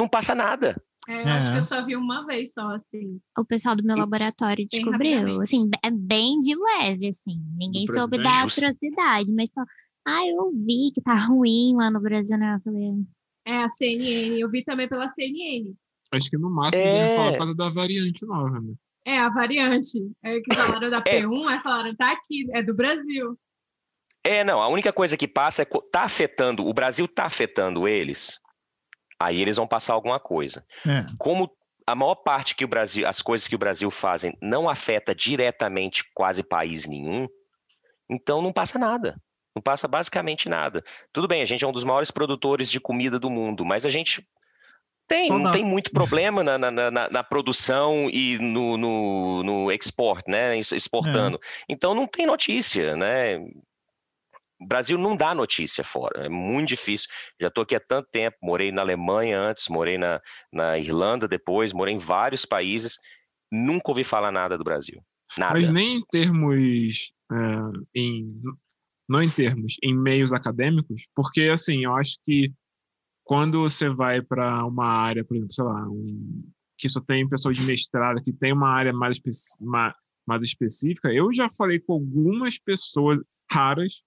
[0.00, 0.80] Não passa nada.
[1.06, 1.52] É, eu acho É.
[1.52, 3.20] que eu só vi uma vez só, assim.
[3.38, 5.40] O pessoal do meu laboratório Bem descobriu.
[5.42, 7.38] Assim, é bem de leve, assim.
[7.58, 9.68] Ninguém Do soube da atrocidade, mas falou,
[10.08, 12.54] ah, eu vi que tá ruim lá no Brasil, né?
[12.56, 12.90] Eu falei,
[13.46, 15.74] É a CNN, eu vi também pela CNN.
[16.12, 17.14] Acho que no máximo É.
[17.14, 18.74] falar por causa da variante nova, né?
[19.06, 19.98] É, a variante.
[20.22, 21.20] É que falaram da É.
[21.22, 23.38] P1, aí falaram, tá aqui, é do Brasil.
[24.24, 28.38] É, não, a única coisa que passa é tá afetando, o Brasil tá afetando eles.
[29.20, 30.64] Aí eles vão passar alguma coisa.
[30.86, 31.04] É.
[31.18, 31.50] Como
[31.86, 36.04] a maior parte que o Brasil, as coisas que o Brasil fazem não afeta diretamente
[36.14, 37.28] quase país nenhum,
[38.08, 39.20] então não passa nada.
[39.54, 40.82] Não passa basicamente nada.
[41.12, 43.90] Tudo bem, a gente é um dos maiores produtores de comida do mundo, mas a
[43.90, 44.24] gente
[45.08, 45.52] tem, não dá.
[45.52, 50.56] tem muito problema na, na, na- na produção e no, no, no export, né?
[50.56, 51.40] Exportando.
[51.68, 53.40] Então não tem notícia, né?
[54.60, 57.08] O Brasil não dá notícia fora, é muito difícil.
[57.40, 60.20] Já estou aqui há tanto tempo, morei na Alemanha antes, morei na,
[60.52, 62.98] na Irlanda depois, morei em vários países,
[63.50, 65.02] nunca ouvi falar nada do Brasil.
[65.38, 65.54] Nada.
[65.54, 67.12] Mas nem em termos.
[67.32, 68.42] é, em,
[69.08, 72.52] não em termos, em meios acadêmicos, porque assim, eu acho que
[73.24, 76.44] quando você vai para uma área, por exemplo, sei lá, um,
[76.76, 79.94] que só tem pessoas de mestrado, que tem uma área mais, espe- ma-
[80.26, 83.18] mais específica, eu já falei com algumas pessoas
[83.50, 84.02] raras,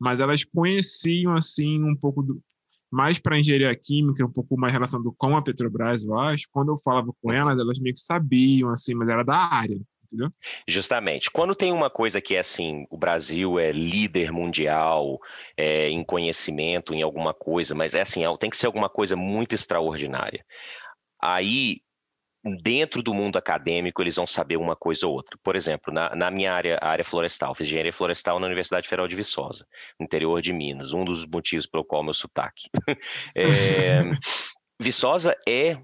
[0.00, 2.42] mas elas conheciam assim um pouco do,
[2.90, 6.46] mais para engenharia química, um pouco mais relacionado com a Petrobras, eu acho.
[6.50, 10.28] Quando eu falava com elas, elas meio que sabiam assim, mas era da área, entendeu?
[10.66, 11.30] Justamente.
[11.30, 15.20] Quando tem uma coisa que é assim, o Brasil é líder mundial
[15.56, 19.14] é, em conhecimento, em alguma coisa, mas é assim, é- tem que ser alguma coisa
[19.14, 20.44] muito extraordinária.
[21.22, 21.82] Aí
[22.62, 25.38] dentro do mundo acadêmico eles vão saber uma coisa ou outra.
[25.42, 29.16] Por exemplo, na, na minha área, área florestal, fiz engenharia florestal na Universidade Federal de
[29.16, 29.66] Viçosa,
[29.98, 32.68] no interior de Minas, um dos motivos pelo qual meu sotaque.
[33.36, 34.02] é,
[34.80, 35.78] Viçosa é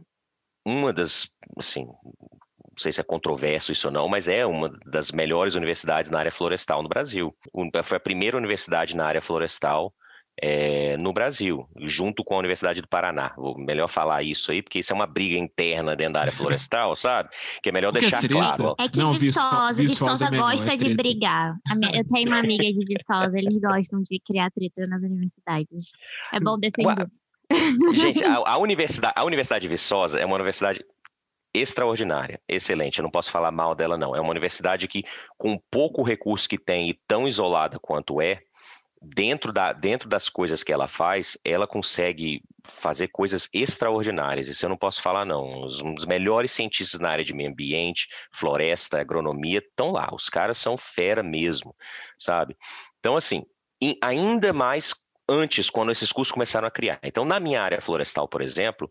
[0.64, 5.12] uma das, assim, não sei se é controverso isso ou não, mas é uma das
[5.12, 7.37] melhores universidades na área florestal no Brasil.
[7.85, 9.95] Foi a primeira universidade na área florestal
[10.42, 13.33] é, no Brasil, junto com a Universidade do Paraná.
[13.37, 16.33] Vou melhor falar isso aí, porque isso é uma briga interna dentro da área
[16.68, 17.31] florestal, sabe?
[17.62, 18.35] Que é melhor Porque é deixar treta.
[18.35, 18.64] claro.
[18.79, 18.83] ó.
[18.83, 21.55] É que Não, Viçosa, Viçosa- Viçosa, é gosta é de brigar.
[21.94, 25.92] Eu tenho uma amiga de Viçosa, eles gostam de criar treta nas universidades.
[26.33, 27.09] É bom defender.
[27.94, 30.85] Gente, a, a universidade, a Universidade de Viçosa é uma universidade
[31.55, 32.99] extraordinária, excelente.
[32.99, 34.14] Eu não posso falar mal dela, não.
[34.14, 35.05] É uma universidade que,
[35.38, 38.40] com pouco recurso que tem e tão isolada quanto é,
[39.14, 44.49] dentro, da, dentro das coisas que ela faz, ela consegue fazer coisas extraordinárias.
[44.49, 45.62] Isso eu não posso falar, não.
[45.62, 50.09] Os, um dos melhores cientistas na área de meio ambiente, floresta, agronomia, estão lá.
[50.12, 51.75] Os caras são fera mesmo,
[52.19, 52.57] sabe?
[52.99, 53.45] Então, assim,
[54.03, 54.95] ainda mais
[55.29, 57.01] antes, quando esses cursos começaram a criar.
[57.03, 58.90] Então, na minha área florestal, por exemplo,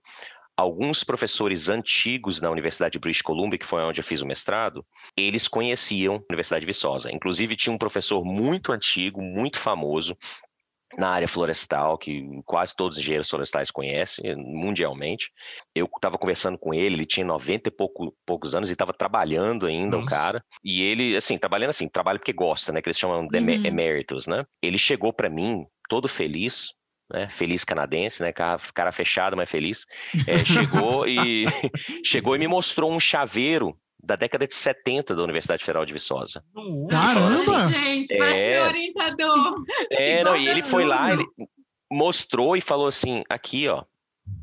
[0.57, 4.85] alguns professores antigos na Universidade de British Columbia, que foi onde eu fiz o mestrado,
[5.17, 7.11] eles conheciam a Universidade de Viçosa.
[7.11, 10.17] Inclusive, tinha um professor muito antigo, muito famoso,
[10.97, 15.29] na área florestal, que quase todos os engenheiros florestais conhecem mundialmente.
[15.73, 19.65] Eu estava conversando com ele, ele tinha 90 e pouco, poucos anos e estava trabalhando
[19.65, 20.15] ainda, o Nossa.
[20.15, 20.43] cara.
[20.63, 22.81] E ele, assim, trabalhando assim, trabalha porque gosta, né?
[22.81, 23.65] Que eles chamam de Uhum.
[23.65, 24.45] eméritos, né?
[24.61, 26.73] Ele chegou para mim, todo feliz,
[27.11, 27.29] né?
[27.29, 28.31] Feliz canadense, né?
[28.31, 29.85] Cara, cara fechado, mas feliz.
[30.27, 31.45] É, chegou e
[32.05, 36.43] chegou e me mostrou um chaveiro da década de 70 da Universidade Federal de Viçosa.
[36.89, 37.69] Caramba!
[37.69, 38.53] Gente, parece É.
[38.53, 39.65] meu orientador.
[39.91, 41.25] É, não, e ele foi lá, ele
[41.91, 43.83] mostrou e falou assim: aqui, ó,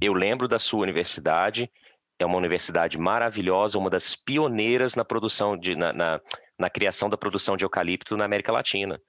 [0.00, 1.70] eu lembro da sua universidade,
[2.18, 6.20] é uma universidade maravilhosa, uma das pioneiras na produção de, na, na,
[6.58, 9.00] na criação da produção de eucalipto na América Latina.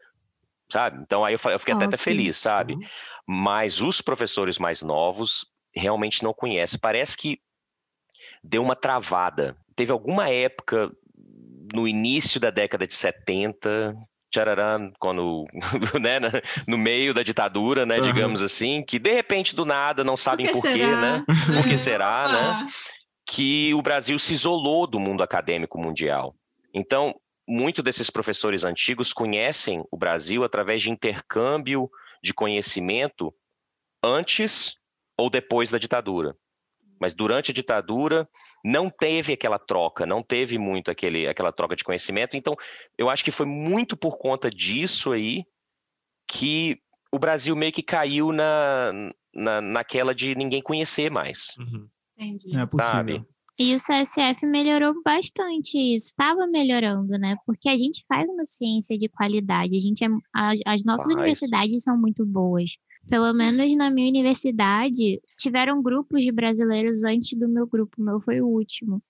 [0.70, 1.02] Sabe?
[1.02, 2.76] Então aí eu, eu fiquei até, até feliz, sabe?
[3.28, 6.80] Mas os professores mais novos realmente não conhecem.
[6.80, 7.40] Parece que
[8.44, 9.56] deu uma travada.
[9.76, 10.92] Teve alguma época
[11.74, 13.96] no início da década de 70,
[14.34, 15.46] tchararã, quando,
[16.02, 16.20] né,
[16.68, 18.04] no meio da ditadura, né, Aham.
[18.04, 21.02] digamos assim, que de repente do nada não sabem por quê, será?
[21.02, 21.26] né?
[21.48, 22.66] Por que será, né?
[23.26, 26.36] Que o Brasil se isolou do mundo acadêmico mundial.
[26.74, 27.16] Então,
[27.48, 31.90] muito desses professores antigos conhecem o Brasil através de intercâmbio
[32.24, 33.34] de conhecimento
[34.02, 34.76] antes
[35.18, 36.36] ou depois da ditadura.
[37.00, 38.28] Mas durante a ditadura
[38.64, 42.38] não teve aquela troca, não teve muito aquele, aquela troca de conhecimento.
[42.38, 42.56] Então,
[42.98, 45.44] eu acho que foi muito por conta disso aí
[46.26, 46.80] que
[47.12, 48.92] o Brasil meio que caiu na,
[49.34, 51.50] na, naquela de ninguém conhecer mais.
[51.60, 51.90] Uhum.
[52.18, 52.52] entendi.
[52.54, 52.96] Não é possível.
[52.96, 53.26] Sabe?
[53.60, 57.36] E o CSF melhorou bastante isso, estava melhorando, né?
[57.46, 61.16] Porque a gente faz uma ciência de qualidade, a gente é, a- as nossas Faz.
[61.18, 62.72] universidades são muito boas.
[63.08, 68.20] Pelo menos na minha universidade, tiveram grupos de brasileiros antes do meu grupo, o meu
[68.22, 69.04] foi o último.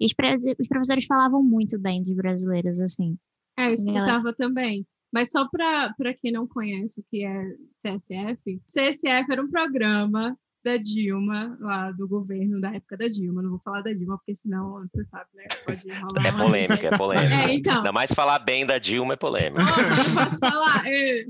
[0.00, 0.12] E os,
[0.58, 3.18] os professores falavam muito bem dos brasileiros, assim.
[3.58, 4.86] É, escutava também.
[5.12, 10.76] Mas só para quem não conhece o que é CSF, CSF era um programa da
[10.76, 13.42] Dilma, lá do governo da época da Dilma.
[13.42, 15.44] Não vou falar da Dilma, porque senão, você sabe, né?
[15.64, 16.26] Pode rolar.
[16.26, 17.34] É polêmica, é polêmica.
[17.34, 17.76] É, então.
[17.76, 19.62] Ainda mais falar bem da Dilma é polêmica.
[19.62, 20.86] Oh, não posso falar.
[20.86, 21.26] É.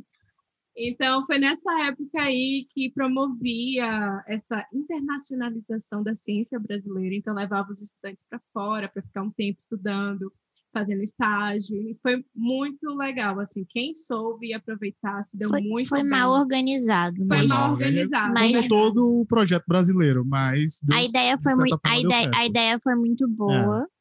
[0.77, 7.15] Então, foi nessa época aí que promovia essa internacionalização da ciência brasileira.
[7.15, 10.33] Então, levava os estudantes para fora para ficar um tempo estudando,
[10.73, 11.77] fazendo estágio.
[11.77, 13.39] E foi muito legal.
[13.41, 16.11] Assim, quem soube aproveitar se deu Foi, muito foi bem.
[16.11, 18.33] mal organizado, Foi mas mal Não, organizado.
[18.35, 20.81] mas- Como todo o projeto brasileiro, mas.
[20.93, 23.81] a ideia de foi muito, a ideia, a ideia foi muito boa.
[23.81, 24.00] Tre-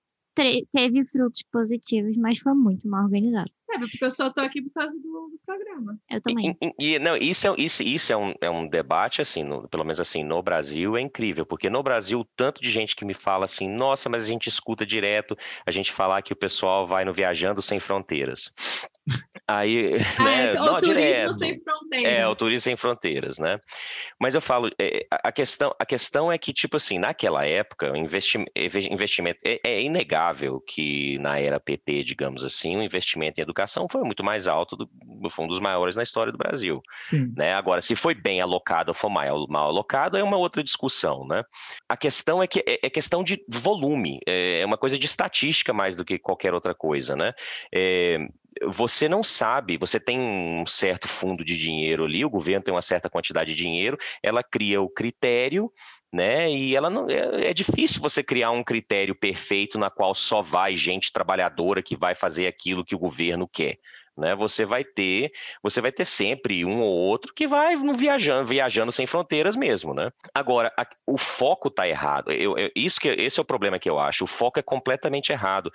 [0.72, 3.50] teve frutos positivos, mas foi muito mal organizado.
[3.72, 5.96] Sabe, porque eu só tô aqui por causa do, do programa.
[6.10, 6.58] Eu também.
[6.60, 9.68] E, e- e, não, isso é, isso, isso é, um, é um debate, assim, no-
[9.70, 13.06] pelo menos assim, no Brasil é incrível, porque no Brasil, o tanto de gente que
[13.06, 16.88] me fala assim, nossa, mas a gente escuta direto a gente falar que o pessoal
[16.88, 18.52] vai no Viajando Sem Fronteiras.
[19.48, 21.34] Aí, Ah, né, é, não, o turismo direto.
[21.34, 22.10] sem fronteira.
[22.10, 23.60] É, o turismo sem fronteiras, né?
[24.20, 27.92] Mas eu falo, é, a a questão, a questão é que, tipo assim, naquela época,
[27.92, 33.40] o investi- inve- investimento, é, é inegável que na era PT, digamos assim, o investimento
[33.40, 34.90] em educação foi muito mais alto, do,
[35.30, 37.32] foi um dos maiores na história do Brasil, Sim.
[37.36, 37.54] né?
[37.54, 41.44] Agora, se foi bem alocado ou foi mal, mal alocado, é uma outra discussão, né?
[41.88, 45.96] A questão é que é, é questão de volume, é uma coisa de estatística mais
[45.96, 47.34] do que qualquer outra coisa, né?
[48.68, 52.82] Você não sabe, você tem um certo fundo de dinheiro ali, o governo tem uma
[52.82, 55.72] certa quantidade de dinheiro, ela cria o critério
[56.12, 56.52] né?
[56.52, 60.76] E ela não é, é, difícil você criar um critério perfeito na qual só vai
[60.76, 63.78] gente trabalhadora que vai fazer aquilo que o governo quer.
[64.20, 64.36] Né?
[64.36, 65.32] Você vai ter,
[65.64, 70.12] você vai ter sempre um ou outro que vai viajando, viajando sem fronteiras mesmo, né?
[70.34, 72.32] Agora, a, o foco está errado.
[72.32, 74.26] Eu, eu, isso que esse é o problema que eu acho.
[74.26, 75.72] O foco é completamente errado.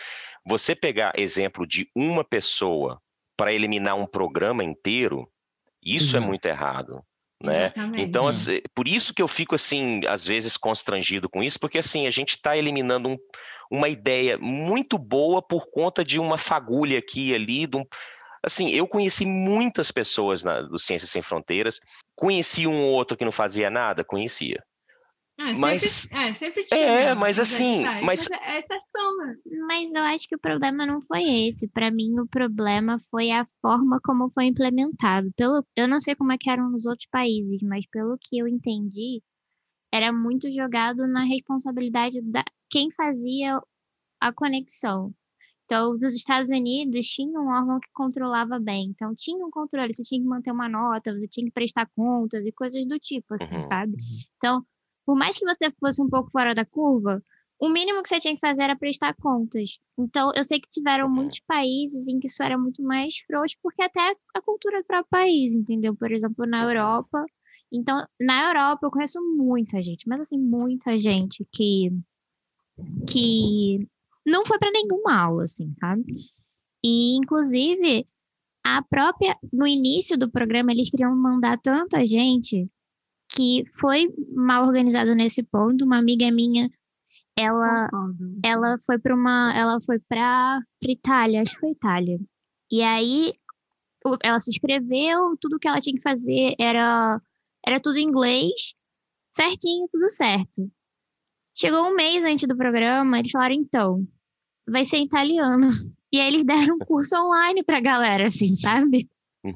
[0.47, 3.01] Você pegar exemplo de uma pessoa
[3.37, 5.27] para eliminar um programa inteiro,
[5.83, 6.27] isso é uhum.
[6.27, 7.03] é muito errado.
[7.43, 7.73] Né?
[7.97, 12.07] Então, assim, por isso que eu fico assim, às vezes constrangido com isso, porque assim,
[12.07, 13.19] a gente está eliminando um,
[13.71, 17.85] uma ideia muito boa por conta de uma fagulha aqui e ali, de um,
[18.45, 21.81] assim, eu conheci muitas pessoas na, do Ciências Sem Fronteiras,
[22.15, 24.63] conheci um ou outro que não fazia nada, conhecia.
[25.37, 26.81] Ah, mas sempre, é, sempre tinha.
[26.81, 29.35] É, mas assim, mas, mas é exceção, né?
[29.67, 31.67] Mas eu acho que o problema não foi esse.
[31.67, 35.33] Para mim, o problema foi a forma como foi implementado.
[35.37, 38.47] Pelo, eu não sei como é que eram nos outros países, mas pelo que eu
[38.47, 39.23] entendi,
[39.93, 43.61] era muito jogado na responsabilidade da quem fazia
[44.21, 45.13] a conexão.
[45.65, 48.91] Então, nos Estados Unidos, tinha um órgão que controlava bem.
[48.91, 52.45] Então, tinha um controle, você tinha que manter uma nota, você tinha que prestar contas
[52.45, 53.69] e coisas do tipo, assim, uhum.
[53.69, 53.93] sabe?
[53.93, 54.19] Uhum.
[54.37, 54.67] Então,
[55.07, 57.23] por mais que você fosse um pouco fora da curva,
[57.59, 59.79] o mínimo que você tinha que fazer era prestar contas.
[59.99, 61.15] Então, eu sei que tiveram uhum.
[61.15, 65.09] muitos países em que isso era muito mais frouxo, porque até a cultura do próprio
[65.11, 65.97] país, entendeu?
[65.97, 67.25] Por exemplo, na Europa.
[67.73, 71.91] Então, na Europa, eu conheço muita gente, mas assim, muita gente que,
[73.09, 73.89] que
[74.27, 76.05] não foi para nenhuma aula, assim, sabe?
[76.85, 78.07] E, inclusive,
[78.65, 82.69] a própria, no início do programa, eles queriam mandar tanta gente
[83.35, 85.85] que foi mal organizado nesse ponto.
[85.85, 86.71] Uma amiga minha,
[87.37, 87.89] ela,
[88.45, 92.19] ela foi para uma, ela foi para Itália, acho que foi Itália.
[92.71, 93.33] E aí
[94.23, 97.21] ela se inscreveu, tudo que ela tinha que fazer era
[97.67, 98.75] era tudo em inglês,
[99.31, 100.71] certinho, tudo certo.
[101.57, 104.07] Chegou um mês antes do programa, eles falaram, então,
[104.69, 105.69] vai ser italiano.
[106.13, 109.09] E aí eles deram um curso online pra galera, assim, sabe?
[109.45, 109.53] Uhum.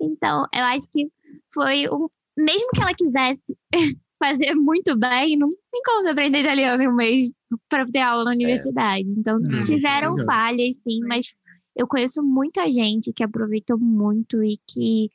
[0.00, 1.08] Então, eu acho que
[1.52, 2.08] foi um.
[2.38, 3.56] Mesmo que ela quisesse
[4.22, 7.30] fazer muito bem, não tem como aprender italiano em um mês
[7.68, 8.34] para ter aula na é.
[8.34, 9.10] universidade.
[9.16, 11.34] Então, hum, tiveram falhas, sim, mas
[11.74, 15.10] eu conheço muita gente que aproveitou muito e que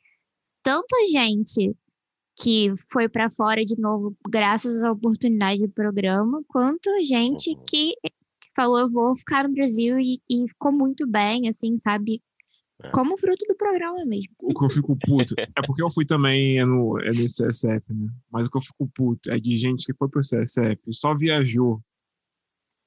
[0.62, 1.76] tanta gente
[2.40, 7.64] que foi para fora de novo graças à oportunidade do programa, quanto gente uhum.
[7.68, 7.94] que
[8.54, 12.22] falou, eu vou ficar no Brasil e, e ficou muito bem, assim, sabe?
[12.82, 12.90] É.
[12.90, 14.32] Como fruto do programa mesmo.
[14.42, 17.82] O que eu fico puto é porque eu fui também é no, é no CSF,
[17.92, 18.12] né?
[18.30, 21.80] Mas o que eu fico puto é de gente que foi pro CSF, só viajou,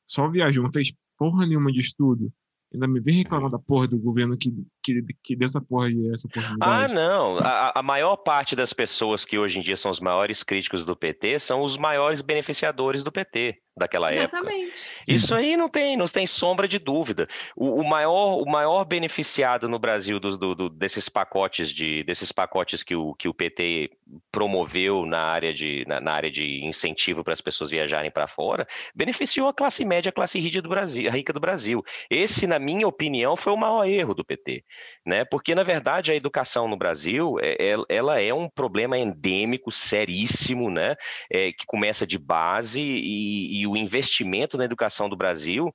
[0.07, 2.31] só viajou, não fez porra nenhuma de estudo
[2.75, 4.53] ainda me vem reclamar da porra do governo que,
[4.85, 6.91] que, que dessa porra e essa oportunidade.
[6.91, 7.37] Ah, não.
[7.39, 10.95] A, a, maior parte das pessoas que hoje em dia são os maiores críticos do
[10.95, 14.63] PT são os maiores beneficiadores do PT daquela Exatamente.
[14.63, 14.77] época.
[15.01, 15.13] Sim.
[15.13, 17.27] Isso aí não tem, não tem sombra de dúvida.
[17.55, 22.31] O, o maior, o maior beneficiado no Brasil do, do, do, desses pacotes de, desses
[22.31, 23.89] pacotes que o, que o PT
[24.31, 28.65] promoveu na área de, na, na área de incentivo para as pessoas viajarem para fora,
[28.95, 31.83] beneficiou a classe média, a classe rica do Brasil, rica do Brasil.
[32.09, 34.63] Esse, na minha opinião, foi o maior erro do PT,
[35.05, 35.25] né?
[35.25, 40.69] Porque na verdade a educação no Brasil, é, é, ela é um problema endêmico, seríssimo,
[40.69, 40.95] né?
[41.31, 45.73] É, que começa de base e, e o investimento na educação do Brasil,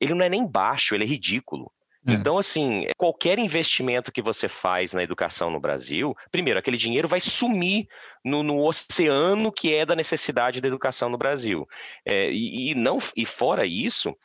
[0.00, 1.70] ele não é nem baixo, ele é ridículo.
[2.06, 2.14] É.
[2.14, 7.20] Então, assim, qualquer investimento que você faz na educação no Brasil, primeiro, aquele dinheiro vai
[7.20, 7.86] sumir
[8.24, 11.66] no, no oceano que é da necessidade da educação no Brasil.
[12.04, 14.16] É, e, e, não, e fora isso,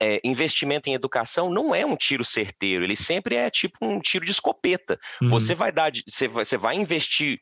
[0.00, 4.24] é, investimento em educação não é um tiro certeiro, ele sempre é tipo um tiro
[4.24, 4.98] de escopeta.
[5.22, 5.30] Uhum.
[5.30, 7.40] Você vai dar, você vai, você vai investir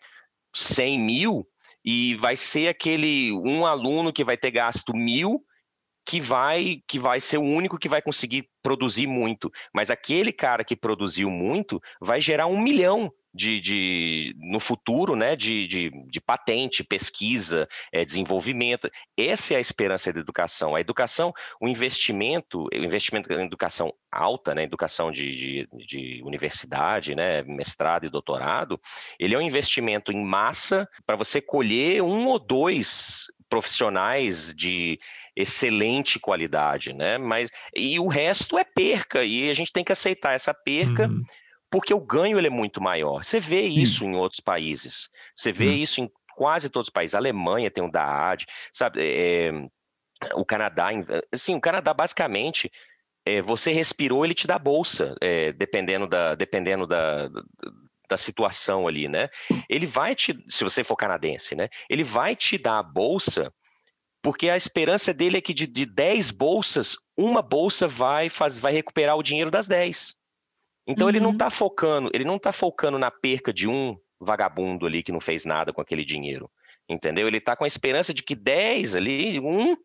[0.55, 1.47] 100 mil,
[1.85, 5.43] e vai ser aquele um aluno que vai ter gasto mil
[6.07, 9.51] que vai que vai ser o único que vai conseguir produzir muito.
[9.75, 15.37] Mas aquele cara que produziu muito vai gerar um milhão de, de, no futuro, né,
[15.37, 18.91] de, de, de patente, pesquisa, é, desenvolvimento.
[19.17, 20.75] Essa é a esperança da educação.
[20.75, 27.15] A educação, o investimento, o investimento em educação alta, né, educação de, de, de universidade,
[27.15, 28.81] né, mestrado e doutorado,
[29.21, 34.99] ele é um investimento em massa para você colher um ou dois profissionais de
[35.37, 37.17] excelente qualidade, né?
[37.17, 41.07] Mas e o resto é perca e a gente tem que aceitar essa perca.
[41.07, 41.23] Uhum
[41.71, 43.23] porque o ganho ele é muito maior.
[43.23, 43.81] Você vê Sim.
[43.81, 45.09] isso em outros países.
[45.35, 45.73] Você vê hum.
[45.73, 47.15] isso em quase todos os países.
[47.15, 49.01] A Alemanha tem um DAAD, sabe?
[49.03, 49.51] É,
[50.35, 50.89] o Canadá,
[51.33, 52.71] assim, o Canadá basicamente
[53.27, 57.29] é, você respirou, ele te dá bolsa, é, dependendo da, dependendo da,
[58.09, 59.29] da situação ali, né?
[59.69, 61.69] Ele vai te, se você for canadense, né?
[61.91, 63.53] Ele vai te dar a bolsa
[64.23, 68.73] porque a esperança dele é que de, de 10 bolsas, uma bolsa vai, faz, vai
[68.73, 70.15] recuperar o dinheiro das 10.
[70.89, 71.11] Então uhum.
[71.11, 75.13] ele não está focando, ele não está focando na perca de um vagabundo ali que
[75.13, 76.51] não fez nada com aquele dinheiro.
[76.89, 77.29] Entendeu?
[77.29, 79.77] Ele está com a esperança de que 10 ali, um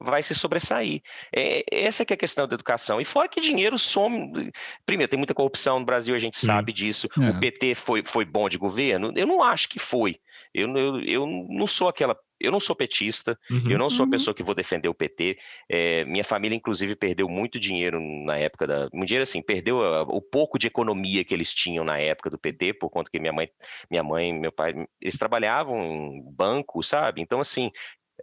[0.00, 1.02] vai se sobressair.
[1.34, 3.00] É, essa é que é a questão da educação.
[3.00, 4.50] E fora que dinheiro some.
[4.86, 6.46] Primeiro, tem muita corrupção no Brasil, a gente Sim.
[6.46, 7.06] sabe disso.
[7.20, 7.30] É.
[7.30, 9.12] O PT foi, foi bom de governo?
[9.14, 10.18] Eu não acho que foi.
[10.54, 12.18] Eu, eu, eu não sou aquela.
[12.40, 13.70] Eu não sou petista, uhum.
[13.70, 14.10] eu não sou a uhum.
[14.10, 15.38] pessoa que vou defender o PT.
[15.68, 18.88] É, minha família, inclusive, perdeu muito dinheiro na época da.
[18.92, 22.38] Um dinheiro assim, perdeu a, o pouco de economia que eles tinham na época do
[22.38, 23.50] PT, por conta que minha mãe,
[23.90, 27.20] minha mãe, meu pai, eles trabalhavam em banco, sabe?
[27.20, 27.70] Então, assim,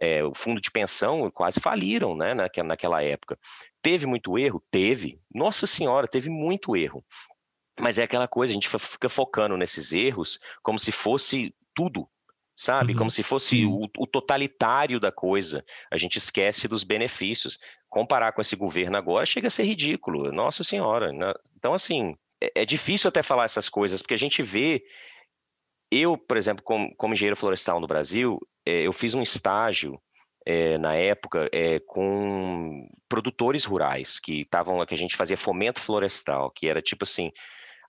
[0.00, 3.38] é, o fundo de pensão quase faliram né, naquela, naquela época.
[3.82, 4.62] Teve muito erro?
[4.70, 5.20] Teve.
[5.32, 7.04] Nossa Senhora, teve muito erro.
[7.78, 12.08] Mas é aquela coisa, a gente fica focando nesses erros como se fosse tudo,
[12.58, 12.92] sabe?
[12.92, 12.98] Uhum.
[12.98, 15.64] Como se fosse o, o, totalitário da coisa.
[15.92, 17.56] A gente esquece dos benefícios.
[17.88, 20.32] Comparar com esse governo agora chega a ser ridículo.
[20.32, 21.12] Nossa Senhora.
[21.12, 21.32] Né?
[21.56, 24.82] Então, assim, é, é difícil até falar essas coisas, porque a gente vê.
[25.90, 29.98] Eu, por exemplo, como, como engenheiro florestal no Brasil, é, eu fiz um estágio
[30.44, 36.50] é, na época é, com produtores rurais que estavam que a gente fazia fomento florestal,
[36.50, 37.30] que era tipo assim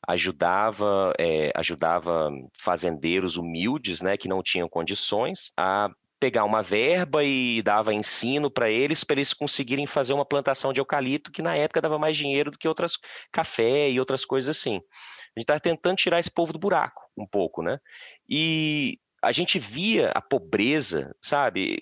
[0.08, 7.62] ajudava é, ajudava fazendeiros humildes, né, que não tinham condições a pegar uma verba e
[7.62, 11.82] dava ensino para eles para eles conseguirem fazer uma plantação de eucalipto que na época
[11.82, 12.94] dava mais dinheiro do que outras
[13.32, 14.76] café e outras coisas assim.
[14.76, 17.80] A gente estava tentando tirar esse povo do buraco um pouco, né?
[18.28, 21.78] E a gente via a pobreza, sabe?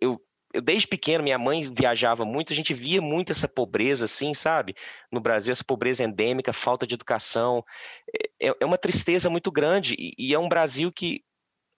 [0.00, 0.20] Eu,
[0.56, 4.74] eu, desde pequeno, minha mãe viajava muito, a gente via muito essa pobreza, assim, sabe?
[5.12, 7.62] No Brasil, essa pobreza endêmica, falta de educação.
[8.40, 9.94] É, é uma tristeza muito grande.
[9.98, 11.22] E, e é um Brasil que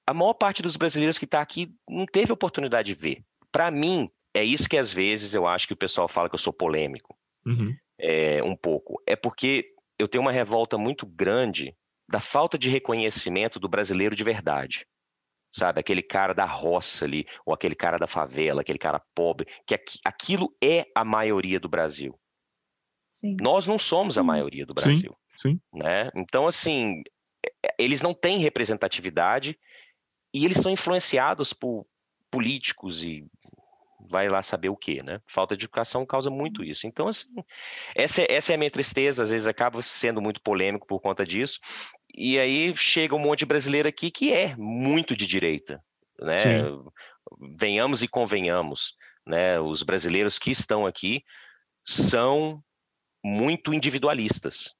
[0.06, 3.22] a maior parte dos brasileiros que está aqui não teve oportunidade de ver.
[3.50, 6.38] Para mim, é isso que às vezes eu acho que o pessoal fala que eu
[6.38, 7.16] sou polêmico.
[7.44, 7.74] Uhum.
[8.00, 9.02] É, um pouco.
[9.06, 11.74] É porque eu tenho uma revolta muito grande
[12.08, 14.86] da falta de reconhecimento do brasileiro de verdade.
[15.50, 19.74] Sabe, aquele cara da roça ali, ou aquele cara da favela, aquele cara pobre, que
[20.04, 22.18] aquilo é a maioria do Brasil.
[23.10, 23.36] Sim.
[23.40, 25.16] Nós não somos a maioria do Brasil.
[25.36, 25.60] Sim, sim.
[25.72, 26.10] Né?
[26.14, 27.02] Então, assim,
[27.64, 29.58] é, eles não têm representatividade
[30.32, 31.86] e eles são influenciados por
[32.30, 33.26] políticos e
[34.08, 35.20] vai lá saber o quê, né?
[35.26, 36.86] Falta de educação causa muito isso.
[36.86, 37.28] Então, assim,
[37.94, 41.26] essa, é, essa é a minha tristeza, às vezes acaba sendo muito polêmico por conta
[41.26, 41.58] disso.
[42.20, 45.80] E aí chega um monte de brasileiro aqui que é muito de direita,
[46.20, 46.40] né?
[46.40, 46.84] Sim.
[47.56, 49.60] Venhamos e convenhamos, né?
[49.60, 51.22] Os brasileiros que estão aqui
[51.86, 52.60] são
[53.24, 54.74] muito individualistas,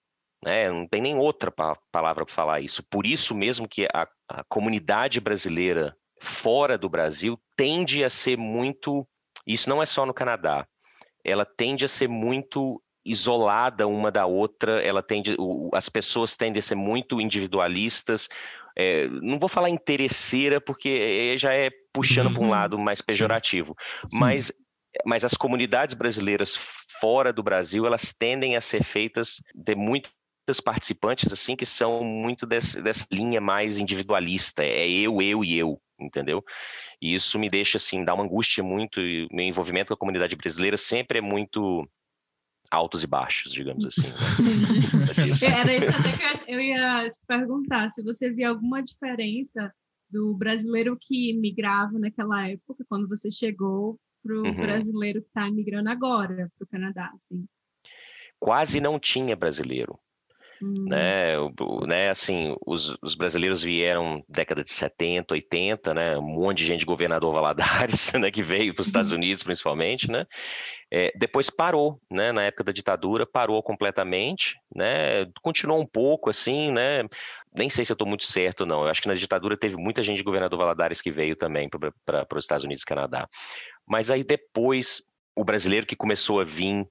[0.45, 0.69] né?
[0.69, 2.83] Não tem nem outra palavra para falar isso.
[2.91, 9.07] Por isso mesmo que a, a comunidade brasileira fora do Brasil tende a ser muito.
[9.47, 10.67] Isso não é só no Canadá.
[11.25, 15.37] Ela tende a ser muito isolada uma da outra, ela tende,
[15.73, 18.29] as pessoas tendem a ser muito individualistas.
[18.77, 22.35] É, não vou falar interesseira, porque já é puxando uhum.
[22.35, 23.75] para um lado mais pejorativo,
[24.09, 24.19] Sim.
[24.19, 24.53] mas
[25.05, 26.57] mas as comunidades brasileiras
[27.01, 30.13] fora do Brasil, elas tendem a ser feitas de muitas
[30.65, 35.81] participantes assim que são muito desse, dessa linha mais individualista, é eu, eu e eu
[36.01, 36.45] entendeu?
[37.03, 40.37] E isso me deixa assim, dá uma angústia muito, e meu envolvimento com a comunidade
[40.37, 41.89] brasileira sempre é muito
[42.71, 44.09] altos e baixos, digamos assim.
[44.09, 45.61] Né?
[45.61, 46.13] Era isso até
[46.45, 49.73] que eu ia te perguntar, se você via alguma diferença
[50.11, 54.57] do brasileiro que migrava naquela época, quando você chegou, para o uhum.
[54.57, 57.47] brasileiro que está migrando agora para o Canadá, assim.
[58.39, 59.99] Quase não tinha brasileiro.
[60.63, 60.87] Hum.
[60.89, 66.59] Né, o, né, assim, os, os, brasileiros vieram década de 70, 80, né, um monte
[66.59, 69.19] de gente governador Valadares, né, que veio para os Estados uhum.
[69.19, 70.27] Unidos principalmente, né,
[70.91, 76.73] é, depois parou, né, na época da ditadura parou completamente, né, continuou um pouco assim,
[76.73, 77.05] né,
[77.55, 80.03] nem sei se eu estou muito certo não, eu acho que na ditadura teve muita
[80.03, 83.29] gente de governador Valadares que veio também para os Estados Unidos e Canadá,
[83.87, 85.03] mas aí depois
[85.37, 86.85] o brasileiro que começou a vir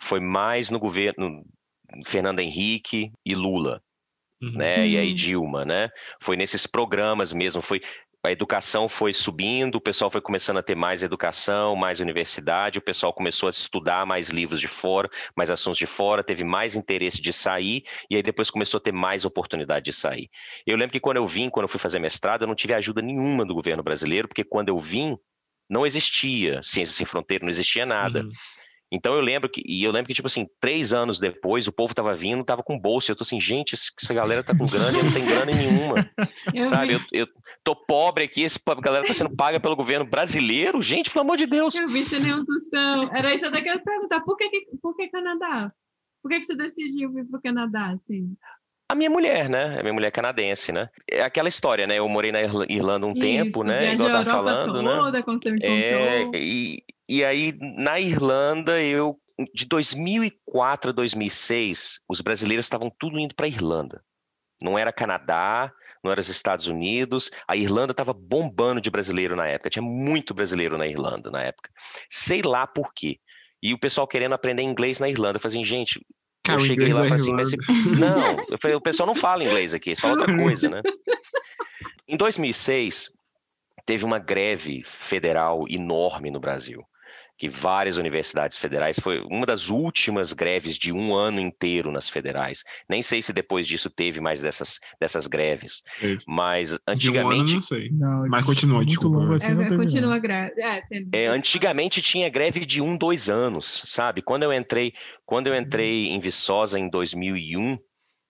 [0.00, 1.44] foi mais no governo
[2.04, 3.82] Fernando Henrique e Lula,
[4.42, 4.52] uhum.
[4.52, 4.86] né?
[4.86, 5.14] E aí uhum.
[5.14, 5.88] Dilma, né?
[6.20, 7.80] Foi nesses programas mesmo, foi
[8.26, 12.82] a educação foi subindo, o pessoal foi começando a ter mais educação, mais universidade, o
[12.82, 17.20] pessoal começou a estudar mais livros de fora, mais assuntos de fora, teve mais interesse
[17.20, 20.30] de sair, e aí depois começou a ter mais oportunidade de sair.
[20.66, 23.02] Eu lembro que quando eu vim, quando eu fui fazer mestrado, eu não tive ajuda
[23.02, 25.18] nenhuma do governo brasileiro, porque quando eu vim,
[25.68, 28.22] não existia Ciências Sem Fronteira, não existia nada.
[28.22, 28.30] Uhum.
[28.94, 31.94] Então eu lembro que, e eu lembro que, tipo assim, três anos depois, o povo
[31.94, 33.10] tava vindo, tava com bolsa.
[33.12, 36.10] Eu tô assim, gente, essa galera tá com grana e eu não tenho grana nenhuma.
[36.54, 36.94] Eu sabe?
[36.94, 37.26] Eu, eu
[37.62, 40.80] tô pobre aqui, essa galera tá sendo paga pelo governo brasileiro.
[40.80, 41.74] Gente, pelo amor de Deus.
[41.74, 43.14] eu vi sem nenhum tostão.
[43.14, 44.20] Era isso até que eu ia perguntar.
[44.20, 45.72] Por que, que- por que Canadá?
[46.22, 48.34] Por que, que você decidiu vir pro Canadá, assim?
[48.88, 49.78] A minha mulher, né?
[49.78, 50.90] A minha mulher canadense, né?
[51.10, 51.98] É aquela história, né?
[51.98, 53.80] Eu morei na Irla- Irlanda um tempo, Isso, né?
[53.80, 54.94] viajou Igual a Europa falando, né?
[54.96, 59.18] toda, como você me É, e, e aí, na Irlanda, eu.
[59.52, 64.00] De 2004 a 2006, os brasileiros estavam tudo indo para Irlanda.
[64.62, 65.72] Não era Canadá,
[66.04, 67.30] não era os Estados Unidos.
[67.48, 69.70] A Irlanda estava bombando de brasileiro na época.
[69.70, 71.68] Tinha muito brasileiro na Irlanda na época.
[72.08, 73.18] Sei lá por quê.
[73.60, 75.36] E o pessoal querendo aprender inglês na Irlanda.
[75.36, 76.00] Eu falei assim, gente,
[76.52, 77.72] eu cheguei lá e falei assim, mas Irlanda.
[77.72, 80.82] se- não, eu falei, o pessoal não fala inglês aqui, eles falam outra coisa, né?
[82.06, 83.10] Em 2006,
[83.86, 86.82] teve uma greve federal enorme no Brasil,
[87.36, 92.62] que várias universidades federais, foi uma das últimas greves de um ano inteiro nas federais.
[92.88, 95.82] Nem sei se depois disso teve mais dessas, dessas greves,
[96.26, 97.90] mas De um ano, antigamente não sei.
[97.90, 99.18] Não, Mas continua, muito desculpa.
[99.18, 100.60] longo assim, É, continua grave.
[100.60, 104.22] É, tem- É, antigamente tinha greve de um, dois anos, sabe?
[104.22, 104.92] Quando eu entrei,
[105.26, 107.78] quando eu entrei em Viçosa em 2001,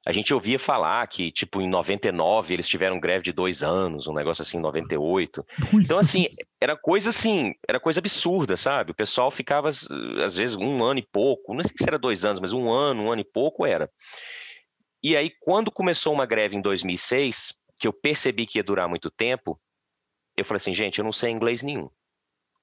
[0.07, 4.12] a gente ouvia falar que, tipo, em 99 eles tiveram greve de dois anos, um
[4.12, 5.44] negócio assim, em 98.
[5.72, 6.26] Então, assim,
[6.61, 8.90] era coisa assim, era coisa absurda, sabe?
[8.90, 12.38] O pessoal ficava, às vezes, um ano e pouco, não sei se era dois anos,
[12.40, 13.90] mas um ano, um ano e pouco era.
[15.02, 19.11] E aí, quando começou uma greve em 2006, que eu percebi que ia durar muito
[19.11, 19.59] tempo,
[20.36, 21.88] eu falei assim, gente, eu não sei inglês nenhum.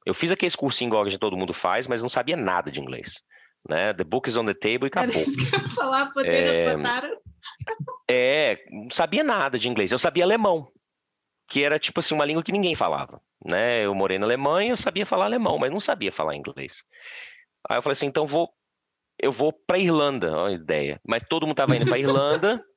[0.05, 3.21] Eu fiz aquele cursinho igual que todo mundo faz, mas não sabia nada de inglês.
[3.67, 3.93] Né?
[3.93, 5.21] The book is on the table e Era acabou.
[5.21, 6.77] isso que eu ia falar, poderia É, botar.
[8.09, 9.91] É, não sabia nada de inglês.
[9.91, 10.71] Eu sabia alemão,
[11.47, 13.85] que era tipo assim uma língua que ninguém falava, né?
[13.85, 16.83] Eu morei na Alemanha, eu sabia falar alemão, mas não sabia falar inglês.
[17.69, 18.49] Aí eu falei assim, então vou,
[19.19, 21.01] eu vou para Irlanda, olha a ideia.
[21.07, 22.63] Mas todo mundo estava indo para Irlanda.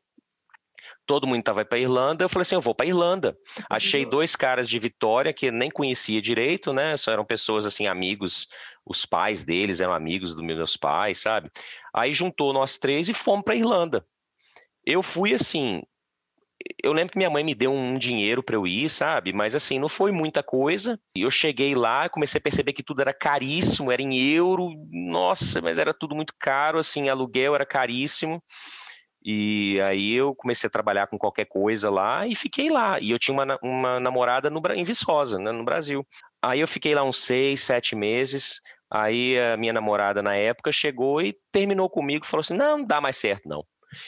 [1.07, 3.37] Todo mundo estava para Irlanda, eu falei assim, eu vou para Irlanda.
[3.69, 6.97] Achei dois caras de Vitória que nem conhecia direito, né?
[6.97, 8.49] Só eram pessoas assim, amigos,
[8.87, 11.51] os pais deles eram amigos dos meus pais, sabe?
[11.93, 14.07] Aí juntou nós três e fomos para Irlanda.
[14.87, 15.83] Eu fui assim,
[16.83, 19.33] eu lembro que minha mãe me deu um dinheiro para eu ir, sabe?
[19.33, 20.99] Mas assim, não foi muita coisa.
[21.17, 24.71] E eu cheguei lá, comecei a perceber que tudo era caríssimo, era em euro.
[24.91, 28.43] Nossa, mas era tudo muito caro, assim, aluguel era caríssimo.
[29.25, 32.99] E aí eu comecei a trabalhar com qualquer coisa lá e fiquei lá.
[33.01, 36.07] E eu tinha uma, uma namorada no, em Viçosa, né, no Brasil.
[36.43, 38.61] Aí eu fiquei lá uns seis, sete meses.
[38.91, 43.01] Aí a minha namorada na época chegou e terminou comigo, falou assim: não, não dá
[43.01, 43.65] mais certo, não.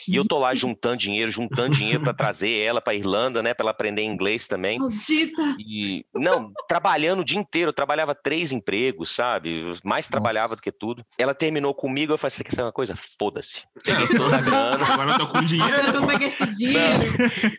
[0.08, 3.64] E eu tô lá juntando dinheiro, juntando dinheiro para trazer ela para Irlanda, né, para
[3.64, 4.78] ela aprender inglês também.
[4.78, 5.56] Maldita!
[5.58, 9.70] E não, trabalhando o dia inteiro, eu trabalhava três empregos, sabe?
[9.84, 10.56] Mais trabalhava Nossa.
[10.56, 11.04] do que tudo.
[11.18, 12.94] Ela terminou comigo, eu falei: você quer saber uma coisa?
[13.18, 13.62] Foda-se.
[14.06, 14.84] Sou- Toda a grana.
[14.92, 15.76] Agora eu tô com dinheiro.
[15.86, 17.02] Eu vou pegar esse dinheiro.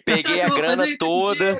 [0.05, 1.59] Peguei a grana toda,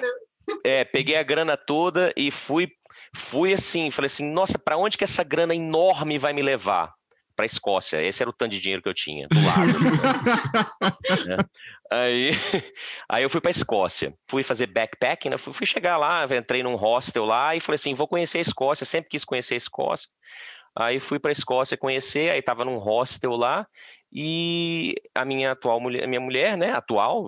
[0.63, 2.67] é, peguei a grana toda e fui,
[3.13, 6.93] fui assim, falei assim, nossa, para onde que essa grana enorme vai me levar?
[7.37, 8.01] Para Escócia.
[8.01, 11.25] Esse era o tanto de dinheiro que eu tinha do lado.
[11.25, 11.37] né?
[11.89, 12.31] Aí,
[13.07, 15.37] aí eu fui para Escócia, fui fazer backpacking, né?
[15.37, 18.85] fui, fui chegar lá, entrei num hostel lá e falei assim, vou conhecer a Escócia,
[18.85, 20.09] sempre quis conhecer a Escócia.
[20.75, 23.65] Aí fui para a Escócia conhecer, aí estava num hostel lá
[24.11, 27.25] e a minha atual mulher, a minha mulher, né, atual,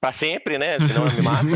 [0.00, 1.46] para sempre, né, senão ela me mata.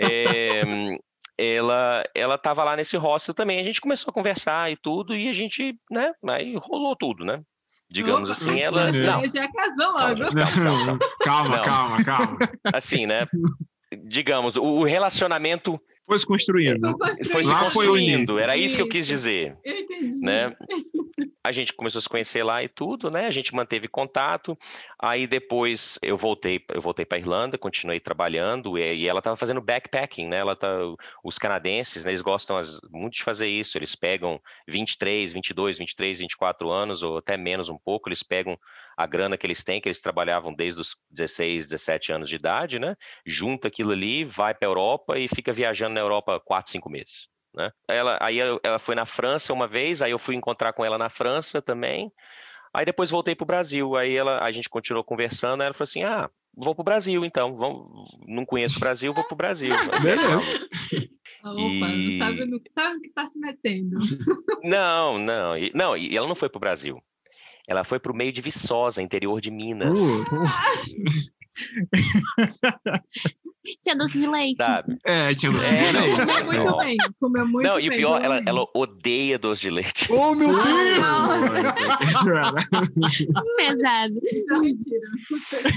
[0.00, 0.62] é,
[1.38, 3.60] ela ela estava lá nesse hostel também.
[3.60, 7.42] A gente começou a conversar e tudo e a gente, né, aí rolou tudo, né?
[7.90, 10.20] Digamos Opa, assim, ela não, Já casou logo.
[11.22, 12.38] Calma, calma, Calma, calma, calma.
[12.72, 13.26] assim, né?
[14.04, 16.96] Digamos, o relacionamento Foi se construindo.
[17.30, 17.98] Foi se Lá construindo.
[18.18, 18.38] início.
[18.38, 19.56] Era isso que eu quis dizer.
[19.64, 20.20] Eu entendi.
[20.22, 20.54] né?
[21.42, 23.26] A gente começou a se conhecer lá e tudo, né?
[23.26, 24.56] A gente manteve contato.
[25.00, 29.60] Aí depois eu voltei, eu voltei para Irlanda, continuei trabalhando e, e ela estava fazendo
[29.60, 30.38] backpacking, né?
[30.38, 30.68] Ela tá,
[31.22, 33.76] os canadenses, né, eles gostam as- muito de fazer isso.
[33.78, 38.58] Eles pegam 23, 22, 23, 24 anos ou até menos um pouco, eles pegam
[38.96, 42.78] a grana que eles têm, que eles trabalhavam desde os 16, 17 anos de idade,
[42.78, 42.96] né?
[43.26, 47.28] Junta aquilo ali, vai para a Europa e fica viajando na Europa 4, 5 meses
[47.56, 47.70] né?
[47.88, 51.08] Ela, aí ela foi na França uma vez, aí eu fui encontrar com ela na
[51.08, 52.10] França também.
[52.72, 53.94] Aí depois voltei para o Brasil.
[53.94, 55.62] Aí ela, a gente continuou conversando.
[55.62, 57.54] Ela falou assim: Ah, vou para o Brasil então.
[57.56, 57.86] Vamos,
[58.26, 59.72] não conheço o Brasil, vou para o Brasil.
[60.02, 60.68] Beleza.
[61.44, 62.70] Opa, E- não sabe no que
[63.14, 63.96] tá se metendo.
[64.64, 65.96] Não, não, e- não.
[65.96, 67.00] E ela não foi para o Brasil.
[67.66, 69.98] Ela foi para o meio de Viçosa, interior de Minas.
[69.98, 70.44] Uh,
[73.82, 74.62] Tinha doce de leite.
[74.62, 74.98] Sabe?
[75.06, 76.02] É, tinha doce É, de não.
[76.02, 76.26] leite.
[76.26, 76.76] Comeu muito Não.
[76.78, 76.96] bem.
[77.18, 77.86] Comeu muito Não, bem.
[77.86, 80.12] e o pior, ela, ela odeia doce de leite.
[80.12, 80.64] Oh, meu Deus!
[83.56, 84.14] Pesado.
[84.48, 85.00] Não, mentira.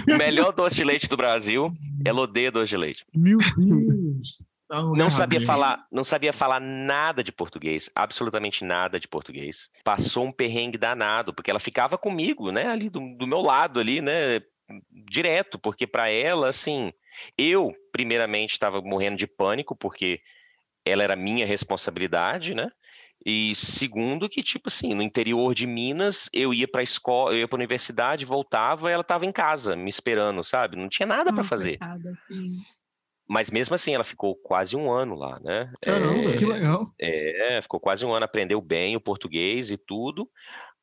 [0.10, 1.72] O melhor doce de leite do Brasil,
[2.04, 3.06] ela odeia doce de leite.
[3.16, 4.40] Meu Deus.
[4.70, 9.70] Não lugar sabia falar, não sabia falar nada de português, absolutamente nada de português.
[9.84, 14.02] Passou um perrengue danado, porque ela ficava comigo, né, ali do, do meu lado ali,
[14.02, 14.42] né,
[14.92, 16.92] direto, porque para ela, assim,
[17.38, 20.22] eu primeiramente estava morrendo de pânico, porque
[20.86, 22.70] ela era minha responsabilidade, né?
[23.26, 27.48] E segundo que tipo assim, no interior de Minas, eu ia para escola, eu ia
[27.48, 30.76] para universidade, voltava, e ela estava em casa me esperando, sabe?
[30.76, 31.78] Não tinha nada para fazer.
[31.78, 32.58] coitada, sim.
[33.28, 35.72] Mas mesmo assim, ela ficou quase um ano lá, né?
[35.82, 36.94] Caramba, É, que legal.
[37.00, 40.30] é, ficou quase um ano, aprendeu bem o português e tudo.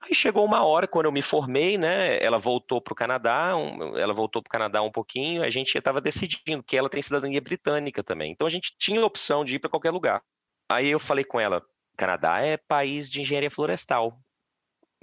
[0.02, 2.22] Aí chegou uma hora, quando eu me formei, né?
[2.22, 5.76] Ela voltou para o Canadá, um- ela voltou para o Canadá um pouquinho, a gente
[5.76, 8.30] estava decidindo que ela tem cidadania britânica também.
[8.32, 10.22] Então a gente tinha a opção de ir para qualquer lugar.
[10.70, 11.62] Aí eu falei com ela:
[11.96, 14.18] Canadá é país de engenharia florestal.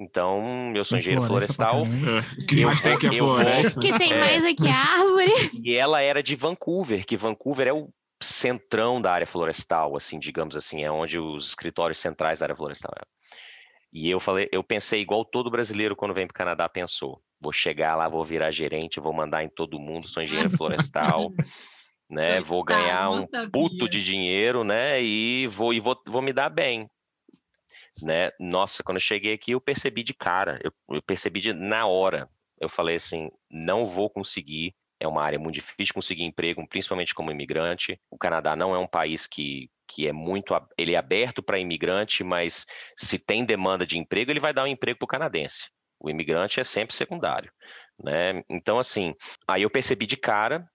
[0.01, 1.83] Então, eu sou engenheiro florestal.
[1.85, 3.79] É, que mais tem aqui a vou- floresta.
[3.79, 4.19] Que tem É.
[4.19, 5.31] mais aqui a árvore.
[5.63, 7.87] E ela era de Vancouver, que Vancouver é o
[8.21, 12.91] centrão da área florestal, assim, digamos assim, é onde os escritórios centrais da área florestal
[12.99, 13.03] é.
[13.93, 17.21] E eu falei, eu pensei igual todo brasileiro quando vem para o Canadá pensou.
[17.39, 21.31] Vou chegar lá, vou virar gerente, vou mandar em todo mundo, sou engenheiro florestal,
[22.09, 22.39] né?
[22.41, 25.01] Vou ganhar um puto de dinheiro, né?
[25.03, 26.87] E vou e vou, vou me dar bem.
[28.01, 28.31] Né?
[28.39, 32.29] Nossa, quando eu cheguei aqui, eu percebi de cara, eu, eu percebi de, na hora.
[32.59, 34.75] Eu falei assim: não vou conseguir.
[34.99, 37.99] É uma área muito difícil conseguir emprego, principalmente como imigrante.
[38.09, 40.53] O Canadá não é um país que, que é muito.
[40.77, 42.65] Ele é aberto para imigrante, mas
[42.95, 45.69] se tem demanda de emprego, ele vai dar um emprego para o canadense.
[45.99, 47.51] O imigrante é sempre secundário.
[48.03, 48.43] Né?
[48.49, 49.13] Então, assim,
[49.47, 50.67] aí eu percebi de cara.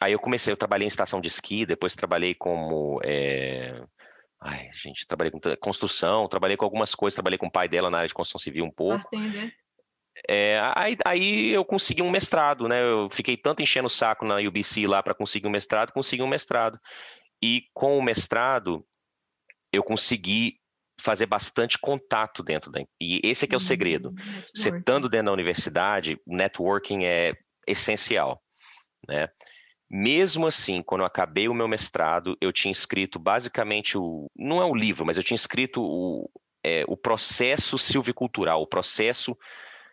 [0.00, 3.00] Aí eu comecei, eu trabalhei em estação de esqui, depois trabalhei como.
[3.04, 3.82] eh,
[4.40, 7.98] Ai, gente, trabalhei com construção, trabalhei com algumas coisas, trabalhei com o pai dela na
[7.98, 8.98] área de construção civil um pouco.
[8.98, 9.52] Bartender.
[10.28, 12.82] É, aí, aí eu consegui um mestrado, né?
[12.82, 16.28] Eu fiquei tanto enchendo o saco na UBC lá para conseguir um mestrado, consegui um
[16.28, 16.80] mestrado.
[17.42, 18.86] E com o mestrado,
[19.72, 20.58] eu consegui
[21.00, 22.80] fazer bastante contato dentro da.
[23.00, 24.10] E esse é que é o segredo.
[24.10, 24.14] Hum,
[24.54, 24.78] Você networking.
[24.78, 27.34] estando dentro da universidade, o networking é
[27.66, 28.42] essencial,
[29.06, 29.28] né?
[29.88, 34.26] Mesmo assim, quando eu acabei o meu mestrado, eu tinha escrito basicamente o.
[34.36, 36.28] Não é o livro, mas eu tinha escrito o,
[36.64, 39.36] é, o processo silvicultural, o processo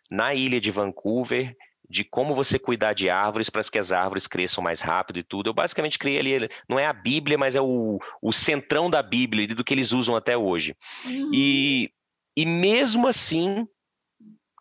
[0.10, 1.56] na ilha de Vancouver
[1.90, 5.50] de como você cuidar de árvores para que as árvores cresçam mais rápido e tudo.
[5.50, 9.48] Eu basicamente criei ali, não é a Bíblia, mas é o, o centrão da Bíblia,
[9.50, 10.76] do que eles usam até hoje.
[11.06, 11.30] Uhum.
[11.32, 11.92] E,
[12.36, 13.68] e mesmo assim,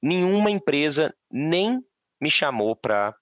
[0.03, 1.83] nenhuma empresa nem
[2.21, 3.15] me chamou para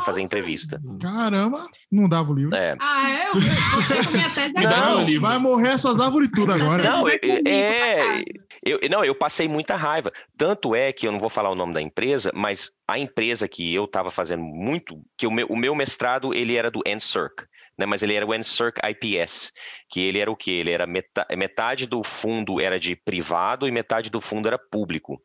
[0.00, 0.22] fazer Nossa.
[0.22, 0.80] entrevista.
[1.00, 2.54] Caramba, não dava o livro.
[2.54, 2.76] É.
[2.80, 3.28] Ah, é?
[3.30, 5.04] Eu minha tese Não, agora.
[5.04, 5.20] livro.
[5.22, 6.82] vai morrer essas árvores tudo agora.
[6.82, 8.24] Não, é- é-.
[8.64, 10.12] Eu, não, eu passei muita raiva.
[10.36, 13.74] Tanto é que eu não vou falar o nome da empresa, mas a empresa que
[13.74, 17.44] eu estava fazendo muito, que o meu, o meu mestrado ele era do NSERC,
[17.78, 17.86] né?
[17.86, 19.50] Mas ele era o NSERC IPS,
[19.88, 20.50] que ele era o quê?
[20.50, 25.20] Ele era meta- metade do fundo era de privado e metade do fundo era público.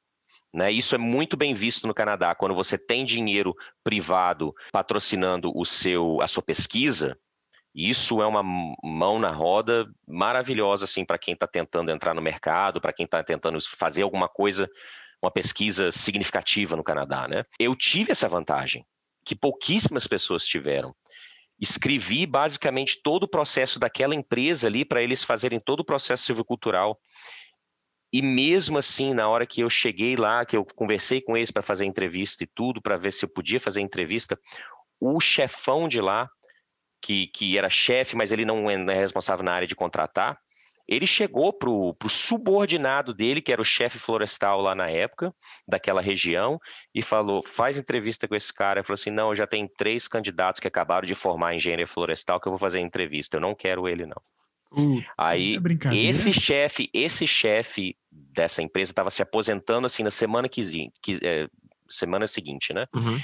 [0.56, 0.72] Né?
[0.72, 2.34] Isso é muito bem visto no Canadá.
[2.34, 3.53] Quando você tem dinheiro
[3.84, 7.20] privado patrocinando o seu, a sua pesquisa,
[7.76, 12.80] isso é uma mão na roda maravilhosa assim para quem está tentando entrar no mercado,
[12.80, 14.70] para quem está tentando fazer alguma coisa,
[15.22, 17.43] uma pesquisa significativa no Canadá, né?
[17.60, 18.86] Eu tive essa vantagem
[19.26, 20.95] que pouquíssimas pessoas tiveram.
[21.60, 26.97] Escrevi basicamente todo o processo daquela empresa ali para eles fazerem todo o processo silvicultural.
[28.16, 31.61] E mesmo assim, na hora que eu cheguei lá, que eu conversei com eles para
[31.61, 34.39] fazer entrevista e tudo, para ver se eu podia fazer entrevista,
[35.01, 36.30] o chefão de lá
[37.01, 40.39] que, que era chefe, mas ele não é é responsável na área de contratar,
[40.88, 45.36] ele chegou para o subordinado dele, que era o chefe florestal lá na época,
[45.68, 46.57] daquela região,
[46.93, 48.80] e falou: faz entrevista com esse cara.
[48.80, 52.39] Ele falou assim: não, eu já tenho três candidatos que acabaram de formar engenharia florestal
[52.39, 53.36] que eu vou fazer entrevista.
[53.36, 54.22] Eu não quero ele, não.
[54.78, 55.57] Uh, Aí
[55.91, 61.19] é esse chefe, esse chefe dessa empresa estava se aposentando assim na semana que, que
[61.23, 61.47] é,
[61.89, 62.86] semana seguinte, né?
[62.93, 63.17] uhum.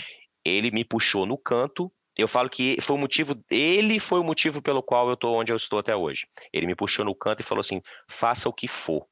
[0.46, 1.92] ele me puxou no canto.
[2.18, 5.52] Eu falo que foi o motivo, ele foi o motivo pelo qual eu estou onde
[5.52, 6.28] eu estou até hoje.
[6.52, 9.06] Ele me puxou no canto e falou assim: faça o que for.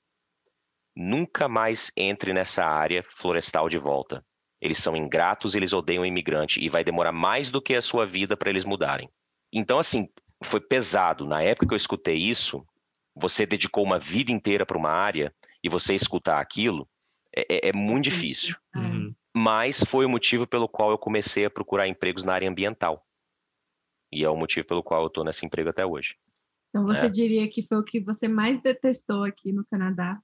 [0.96, 4.24] Nunca mais entre nessa área florestal de volta.
[4.62, 8.06] Eles são ingratos, eles odeiam o imigrante e vai demorar mais do que a sua
[8.06, 9.10] vida para eles mudarem.
[9.54, 10.10] Então, assim,
[10.44, 11.26] foi pesado.
[11.26, 12.66] Na época que eu escutei isso,
[13.16, 15.34] você dedicou uma vida inteira para uma área
[15.64, 16.88] e você escutar aquilo
[17.36, 18.56] é, é- é muito difícil.
[18.76, 18.80] É.
[18.80, 19.16] Uhum.
[19.36, 23.06] mas foi o motivo pelo qual eu comecei a procurar empregos na área ambiental.
[24.12, 26.18] E é o motivo pelo qual eu estou nesse emprego até hoje.
[26.70, 27.10] Então você É.
[27.10, 30.20] diria que foi o que você mais detestou aqui no Canadá?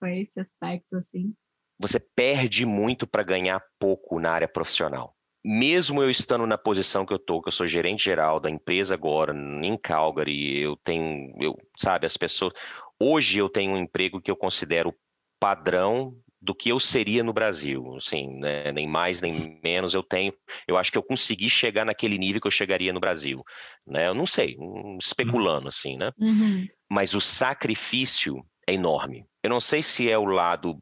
[0.00, 1.32] Foi esse aspecto, assim?
[1.78, 5.16] Você perde muito para ganhar pouco na área profissional.
[5.44, 8.94] Mesmo eu estando na posição que eu estou, que eu sou gerente geral da empresa
[8.94, 12.52] agora, em Calgary, eu tenho, eu, sabe, as pessoas.
[12.98, 14.94] Hoje eu tenho um emprego que eu considero
[15.38, 18.70] padrão do que eu seria no Brasil, assim, né?
[18.70, 20.32] nem mais nem menos eu tenho.
[20.68, 23.42] Eu acho que eu consegui chegar naquele nível que eu chegaria no Brasil,
[23.86, 24.08] né?
[24.08, 26.10] Eu não sei, um- especulando assim, né?
[26.18, 26.66] Uhum.
[26.90, 29.26] mas o sacrifício é enorme.
[29.42, 30.78] Eu não sei se é o lado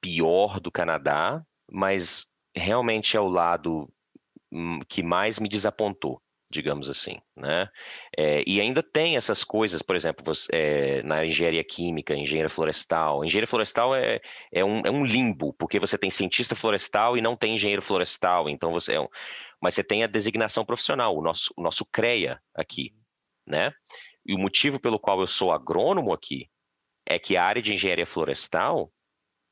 [0.00, 3.88] pior do Canadá, mas realmente é o lado hum,
[4.88, 7.68] que mais me desapontou, digamos assim, né?
[8.16, 13.24] É, e ainda tem essas coisas, por exemplo, você- é, na engenharia química, engenharia florestal.
[13.24, 14.20] Engenharia florestal é,
[14.52, 18.48] é, um, é um limbo, porque você tem cientista florestal e não tem engenheiro florestal,
[18.48, 19.08] então você é um,
[19.60, 22.94] mas você tem a designação profissional, o nosso, o nosso CREA aqui,
[23.46, 23.72] né?
[24.26, 26.48] E o motivo pelo qual eu sou agrônomo aqui
[27.06, 28.92] é que a área de engenharia florestal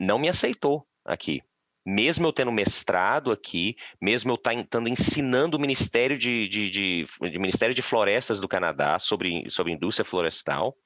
[0.00, 1.42] não me aceitou aqui.
[1.84, 7.04] Mesmo eu tendo mestrado aqui, mesmo eu tá- estando ensinando o Ministério de, de, de-
[7.30, 10.76] de Ministério de Florestas do Canadá sobre, sobre indústria florestal,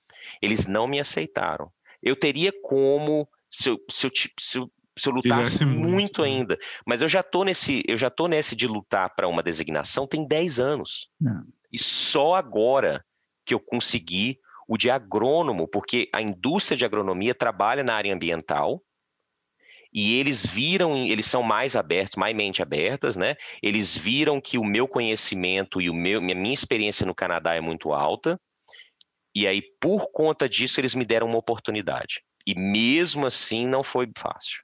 [0.40, 1.70] eles não me aceitaram.
[2.02, 6.28] Eu teria como, se eu, se eu, se eu, se eu lutasse muito, muito né?
[6.28, 10.06] ainda, mas eu já tô nesse, eu já tô nesse de lutar para uma designação
[10.06, 11.10] tem 10 anos.
[11.20, 11.44] Não.
[11.70, 13.04] E só agora
[13.44, 18.82] que eu consegui o de agrônomo, porque a indústria de agronomia trabalha na área ambiental
[19.96, 23.34] e eles viram, eles são mais abertos, mais mente abertas, né?
[23.62, 27.62] Eles viram que o meu conhecimento e o meu, minha minha experiência no Canadá é
[27.62, 28.38] muito alta.
[29.34, 32.20] E aí, por conta disso, eles me deram uma oportunidade.
[32.46, 34.60] E mesmo assim, não foi fácil,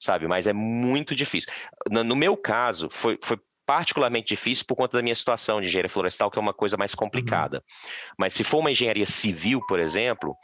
[0.00, 0.28] sabe?
[0.28, 1.50] Mas é muito difícil.
[1.90, 5.88] No, no meu caso, foi, foi particularmente difícil por conta da minha situação de engenharia
[5.88, 7.60] florestal, que é uma coisa mais complicada.
[8.16, 10.36] Mas se for uma engenharia civil, por exemplo,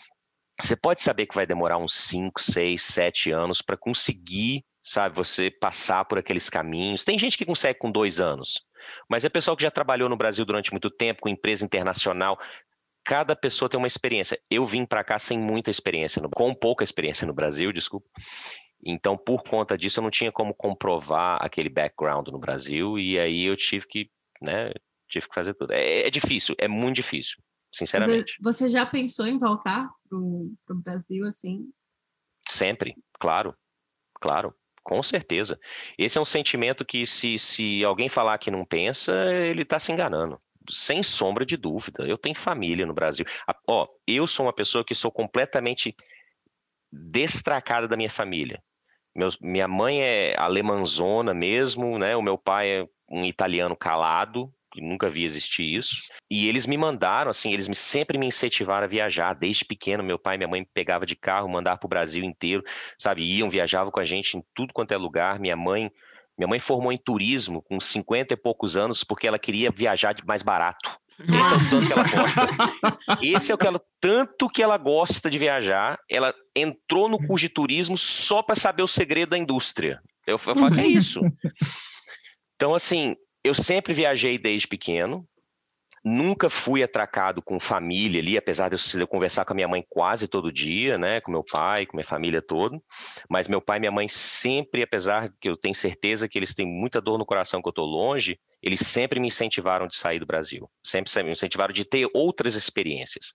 [0.60, 5.50] você pode saber que vai demorar uns 5, 6, 7 anos para conseguir, sabe, você
[5.50, 7.04] passar por aqueles caminhos.
[7.04, 8.60] Tem gente que consegue com dois anos,
[9.08, 12.38] mas é pessoal que já trabalhou no Brasil durante muito tempo, com empresa internacional.
[13.04, 14.38] Cada pessoa tem uma experiência.
[14.50, 18.08] Eu vim para cá sem muita experiência, no- com pouca experiência no Brasil, desculpa.
[18.84, 23.44] Então, por conta disso, eu não tinha como comprovar aquele background no Brasil, e aí
[23.44, 24.72] eu tive que, né,
[25.08, 25.72] tive que fazer tudo.
[25.72, 27.38] É, é difícil, é muito difícil,
[27.76, 28.36] sinceramente.
[28.40, 31.70] você já pensou em voltar pro, pro Brasil, assim?
[32.48, 33.54] Sempre, claro,
[34.20, 35.58] claro, com certeza.
[35.98, 39.92] Esse é um sentimento que, se, se alguém falar que não pensa, ele está se
[39.92, 40.38] enganando.
[40.68, 42.04] Sem sombra de dúvida.
[42.06, 43.24] Eu tenho família no Brasil.
[43.46, 45.94] A- Ó, eu sou uma pessoa que sou completamente
[46.90, 48.62] destracada da minha família.
[49.14, 52.16] Meus, minha mãe é alemanzona mesmo, né?
[52.16, 56.12] O meu pai é um italiano calado, nunca vi existir isso.
[56.30, 59.34] E eles me mandaram, assim, eles me, sempre me incentivaram a viajar.
[59.34, 62.24] Desde pequeno, meu pai e minha mãe me pegava de carro, mandava para o Brasil
[62.24, 62.62] inteiro,
[62.98, 63.22] sabe?
[63.22, 65.38] Iam, viajavam com a gente em tudo quanto é lugar.
[65.38, 65.90] Minha mãe,
[66.36, 70.24] minha mãe formou em turismo com 50 e poucos anos porque ela queria viajar de
[70.26, 70.90] mais barato.
[71.18, 72.98] Esse é o tanto que ela gosta.
[73.22, 75.98] Esse é o que ela, tanto que ela gosta de viajar.
[76.10, 80.00] Ela entrou no curso de turismo só para saber o segredo da indústria.
[80.26, 81.20] Eu, eu falo, é isso?
[82.56, 83.14] Então, assim,
[83.46, 85.26] eu sempre viajei desde pequeno.
[86.04, 90.28] Nunca fui atracado com família ali, apesar de eu, conversar com a minha mãe quase
[90.28, 91.20] todo dia, né?
[91.20, 92.80] Com meu pai, com minha família toda.
[93.28, 96.64] Mas meu pai e minha mãe sempre, apesar que eu tenho certeza que eles têm
[96.64, 100.26] muita dor no coração que eu estou longe, eles sempre me incentivaram de sair do
[100.26, 100.70] Brasil.
[100.84, 103.34] Sempre me incentivaram de ter outras experiências,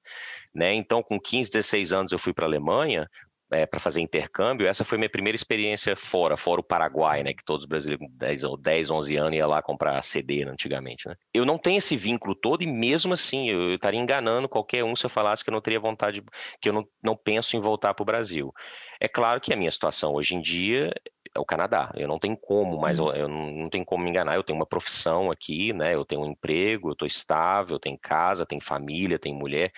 [0.55, 0.73] né?
[0.73, 3.05] Então, com 15, 16 anos eu fui para a Alemanha,
[3.51, 7.43] é, para fazer intercâmbio, essa foi minha primeira experiência fora, fora o Paraguai, né, que
[7.43, 11.07] todos os brasileiros com 10, ou 10 11 anos ia lá comprar CD né, antigamente,
[11.07, 11.15] né.
[11.33, 14.95] Eu não tenho esse vínculo todo e mesmo assim eu, eu estaria enganando qualquer um
[14.95, 16.23] se eu falasse que eu não teria vontade,
[16.61, 18.53] que eu não, não penso em voltar para o Brasil.
[18.99, 20.91] É claro que a minha situação hoje em dia
[21.33, 24.09] é o Canadá, eu não tenho como, mas eu, eu não, não tenho como me
[24.09, 27.79] enganar, eu tenho uma profissão aqui, né, eu tenho um emprego, eu estou estável, eu
[27.79, 29.71] tenho casa, tenho família, tenho mulher,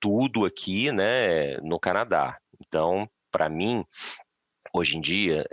[0.00, 2.38] tudo aqui, né, no Canadá.
[2.60, 3.84] Então, para mim,
[4.72, 5.46] hoje em dia,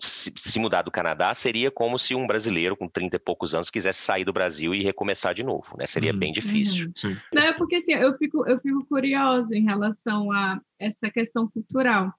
[0.00, 4.00] se, mudar do Canadá seria como se um brasileiro com 30 e poucos anos quisesse
[4.00, 5.84] sair do Brasil e recomeçar de novo, né?
[5.84, 6.18] Seria Uhum.
[6.18, 6.90] bem difícil.
[7.04, 7.16] Uhum.
[7.34, 12.10] Não, é porque assim, eu fico, eu fico curiosa em relação a essa questão cultural.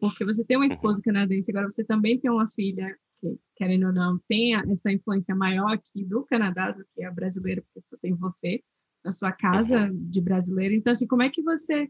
[0.00, 3.92] Porque você tem uma esposa canadense, agora você também tem uma filha que, querendo ou
[3.92, 7.96] não, tem a- essa influência maior aqui do Canadá do que a brasileira, porque só
[7.98, 8.60] tem você
[9.04, 10.74] na sua casa de brasileiro.
[10.74, 11.86] Então, assim, como é que você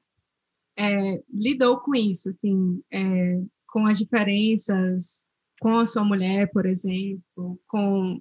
[0.80, 5.28] é, lidou com isso, assim, é, com as diferenças
[5.60, 8.18] com a sua mulher, por exemplo, com,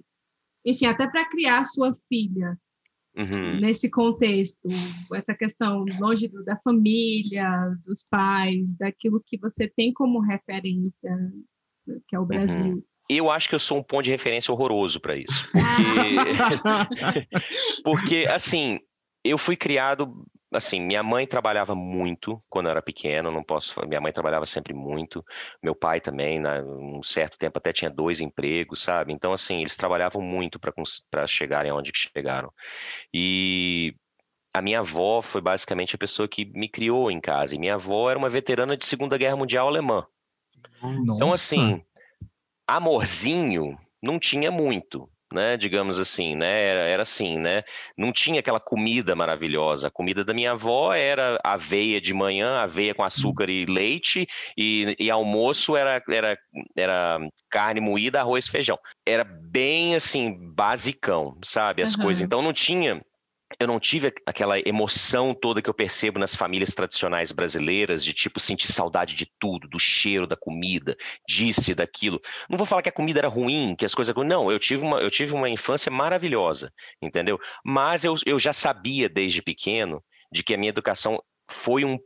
[0.64, 2.58] enfim, até para criar sua filha
[3.16, 3.58] Uhum.
[3.60, 4.68] nesse contexto,
[5.14, 7.50] essa questão longe do- da família,
[7.84, 11.10] dos pais, daquilo que você tem como referência,
[12.06, 12.84] que é o Brasil.
[13.08, 15.48] Eu acho que eu sou um ponto de referência horroroso para isso.
[15.50, 15.60] Porque,
[17.82, 18.78] porque, assim,
[19.24, 20.24] eu fui criado.
[20.52, 23.80] Assim, minha mãe trabalhava muito quando eu era pequeno, não posso.
[23.86, 25.24] Minha mãe trabalhava sempre muito,
[25.62, 29.12] meu pai também, né, um certo tempo até tinha dois empregos, sabe?
[29.12, 32.52] Então, assim, eles trabalhavam muito para chegarem onde chegaram.
[33.14, 33.94] E
[34.52, 37.54] a minha avó foi basicamente a pessoa que me criou em casa.
[37.54, 40.04] E minha avó era uma veterana de Segunda Guerra Mundial alemã.
[40.82, 41.34] Então, Nossa.
[41.34, 41.84] assim,
[42.66, 45.56] amorzinho não tinha muito, né?
[45.56, 46.64] Digamos assim, né?
[46.64, 47.62] Era, era assim, né?
[47.96, 49.88] Não tinha aquela comida maravilhosa.
[49.88, 54.26] A comida da minha avó era aveia de manhã, aveia com açúcar e leite,
[54.56, 56.38] e, e almoço era, era,
[56.76, 57.18] era
[57.48, 58.78] carne moída, arroz e feijão.
[59.06, 61.82] Era bem assim, basicão, sabe?
[61.82, 62.04] As Aham.
[62.04, 62.22] coisas.
[62.22, 63.00] Então não tinha.
[63.58, 68.38] Eu não tive aquela emoção toda que eu percebo nas famílias tradicionais brasileiras, de tipo
[68.38, 70.96] sentir saudade de tudo, do cheiro da comida,
[71.28, 72.20] disso e daquilo.
[72.48, 74.14] Não vou falar que a comida era ruim, que as coisas.
[74.14, 76.72] Não, eu tive uma, eu tive uma infância maravilhosa,
[77.02, 77.38] entendeu?
[77.64, 81.20] Mas eu, eu já sabia desde pequeno de que a minha educação
[81.50, 81.98] foi um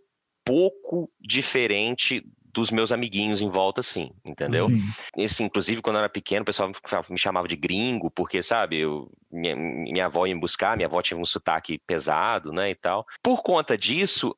[0.44, 2.22] pouco diferente
[2.54, 4.68] dos meus amiguinhos em volta, sim, entendeu?
[4.68, 4.80] Sim.
[5.16, 6.70] Esse, inclusive, quando eu era pequeno, o pessoal
[7.10, 11.02] me chamava de gringo, porque, sabe, eu, minha, minha avó ia me buscar, minha avó
[11.02, 13.04] tinha um sotaque pesado, né, e tal.
[13.20, 14.34] Por conta disso,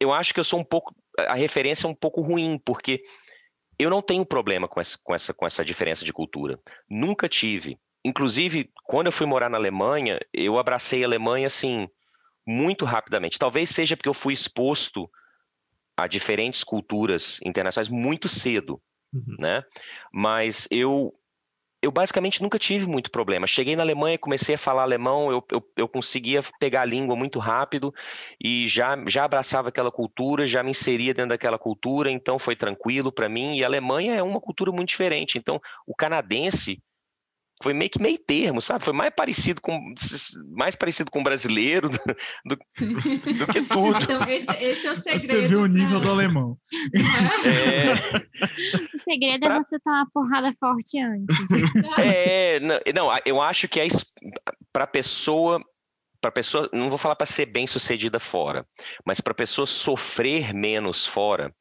[0.00, 3.02] eu acho que eu sou um pouco, a referência é um pouco ruim, porque
[3.76, 6.60] eu não tenho problema com essa, com essa, com essa diferença de cultura.
[6.88, 7.76] Nunca tive.
[8.04, 11.88] Inclusive, quando eu fui morar na Alemanha, eu abracei a Alemanha, assim,
[12.46, 13.38] muito rapidamente.
[13.38, 15.10] Talvez seja porque eu fui exposto
[15.98, 18.80] a diferentes culturas internacionais muito cedo
[19.12, 19.36] Uhum.
[19.38, 19.62] né?
[20.12, 21.14] Mas eu
[21.80, 23.46] eu basicamente nunca tive muito problema.
[23.46, 27.38] Cheguei na Alemanha, comecei a falar alemão, eu, eu, eu conseguia pegar a língua muito
[27.38, 27.94] rápido
[28.42, 33.12] e já, já abraçava aquela cultura, já me inseria dentro daquela cultura, então foi tranquilo
[33.12, 33.56] para mim.
[33.56, 35.38] E a Alemanha é uma cultura muito diferente.
[35.38, 36.82] Então, o canadense
[37.62, 38.84] foi meio que meio termo, sabe?
[38.84, 39.92] Foi mais parecido com
[40.50, 41.98] mais parecido com o brasileiro do,
[42.44, 44.02] do, do que tudo.
[44.02, 45.20] Então, esse, esse é o segredo.
[45.26, 46.58] Você vê o nível pra- do alemão.
[47.44, 47.94] É,
[48.96, 51.36] O segredo Pra- é você tomar uma porrada forte antes.
[51.98, 53.88] É, não, não, eu acho que é
[54.72, 55.60] para pessoa,
[56.20, 58.66] para pessoa, não vou falar para ser bem sucedida fora,
[59.04, 61.52] mas para pessoa sofrer menos fora,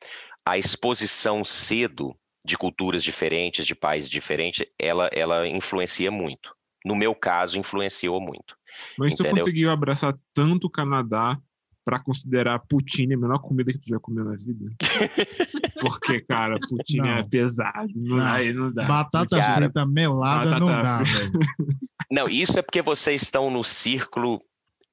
[0.45, 2.15] a exposição cedo
[2.47, 6.55] de culturas diferentes, de países diferentes, ela, ela influencia muito.
[6.85, 8.55] No meu caso, influenciou muito.
[8.97, 9.39] Mas tu Entendeu?
[9.43, 11.37] conseguiu abraçar tanto o Canadá
[11.83, 14.65] pra considerar poutine a melhor comida que tu já comeu na vida?
[15.81, 17.29] Porque, cara, poutine é Não.
[17.29, 17.91] pesado.
[17.95, 18.25] Não, Não.
[18.25, 18.85] aí não dá.
[18.85, 21.31] Batata Cara, frita melada batata não dá, velho.
[22.09, 24.41] Não, isso é porque vocês estão no círculo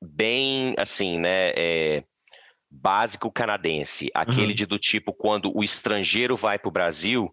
[0.02, 2.04] bem, assim, né, é,
[2.68, 4.54] básico canadense, aquele Uhum.
[4.54, 7.32] de do tipo quando o estrangeiro vai para o Brasil,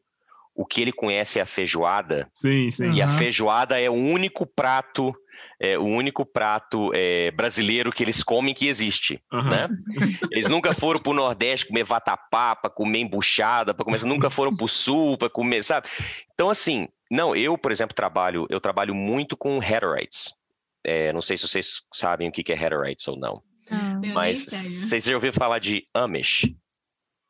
[0.53, 2.93] o que ele conhece é a feijoada Sim, sim.
[2.93, 3.17] e a Aham.
[3.17, 5.13] feijoada é o único prato,
[5.59, 9.49] é, o único prato é, brasileiro que eles comem que existe, Aham.
[9.49, 9.67] né?
[10.29, 14.55] Eles nunca foram para o Nordeste comer vatapá, para comer embuchada, para comer, nunca foram
[14.55, 15.87] para o Sul para comer, sabe?
[16.33, 20.33] Então assim, não, eu por exemplo trabalho, eu trabalho muito com Hutterites.
[20.83, 23.41] É, não sei se vocês sabem o que é Hutterites ou não,
[24.01, 24.63] nem mas tenho.
[24.63, 26.53] vocês já ouviram falar de Amish?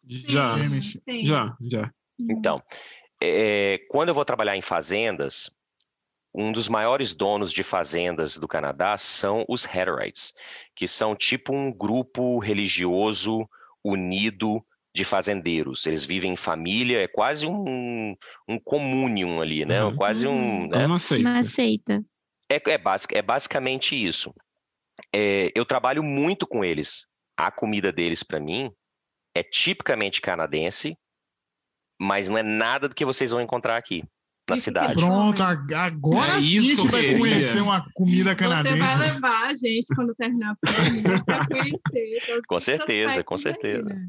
[0.07, 0.81] Já, Sim.
[0.81, 1.27] sim.
[1.27, 1.91] já, já.
[2.19, 2.61] Então,
[3.21, 5.49] é, quando eu vou trabalhar em fazendas,
[6.33, 10.33] um dos maiores donos de fazendas do Canadá são os Hutterites,
[10.75, 13.47] que são tipo um grupo religioso
[13.83, 15.85] unido de fazendeiros.
[15.85, 18.15] Eles vivem em família, é quase um,
[18.47, 19.83] um communion ali, né?
[19.83, 19.95] Uhum.
[19.95, 20.69] Quase um.
[20.69, 20.87] Faz né?
[20.87, 21.29] uma seita.
[21.29, 22.05] Uma seita.
[22.49, 24.33] É, é, basic- é basicamente isso.
[25.13, 27.07] É, eu trabalho muito com eles.
[27.37, 28.71] A comida deles, para mim,
[29.33, 30.97] é tipicamente canadense,
[32.01, 34.03] mas não é nada do que vocês vão encontrar aqui
[34.49, 34.93] na cidade.
[34.95, 38.79] Pronto, ag- agora É sim a gente vai conhecer uma comida Você canadense.
[38.79, 40.55] vai levar a gente quando terminar a
[41.25, 42.41] pra conhecer.
[42.47, 43.89] Com certeza, com aí, certeza.
[43.89, 44.07] né?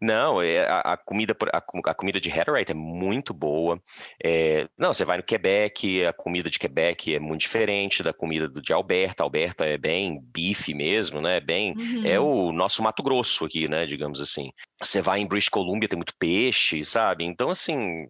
[0.00, 3.80] Não, é, a, a comida a, co- a comida de Hutterite é muito boa.
[4.22, 8.48] É, não, você vai no Quebec, a comida de Quebec é muito diferente da comida
[8.48, 9.22] do- de Alberta.
[9.22, 11.40] Alberta é bem bife mesmo, né?
[11.40, 12.02] Bem Uhum.
[12.04, 13.86] É o nosso Mato Grosso aqui, né?
[13.86, 14.50] Digamos assim.
[14.82, 17.24] Você vai em British Columbia, tem muito peixe, sabe?
[17.24, 18.06] Então, assim,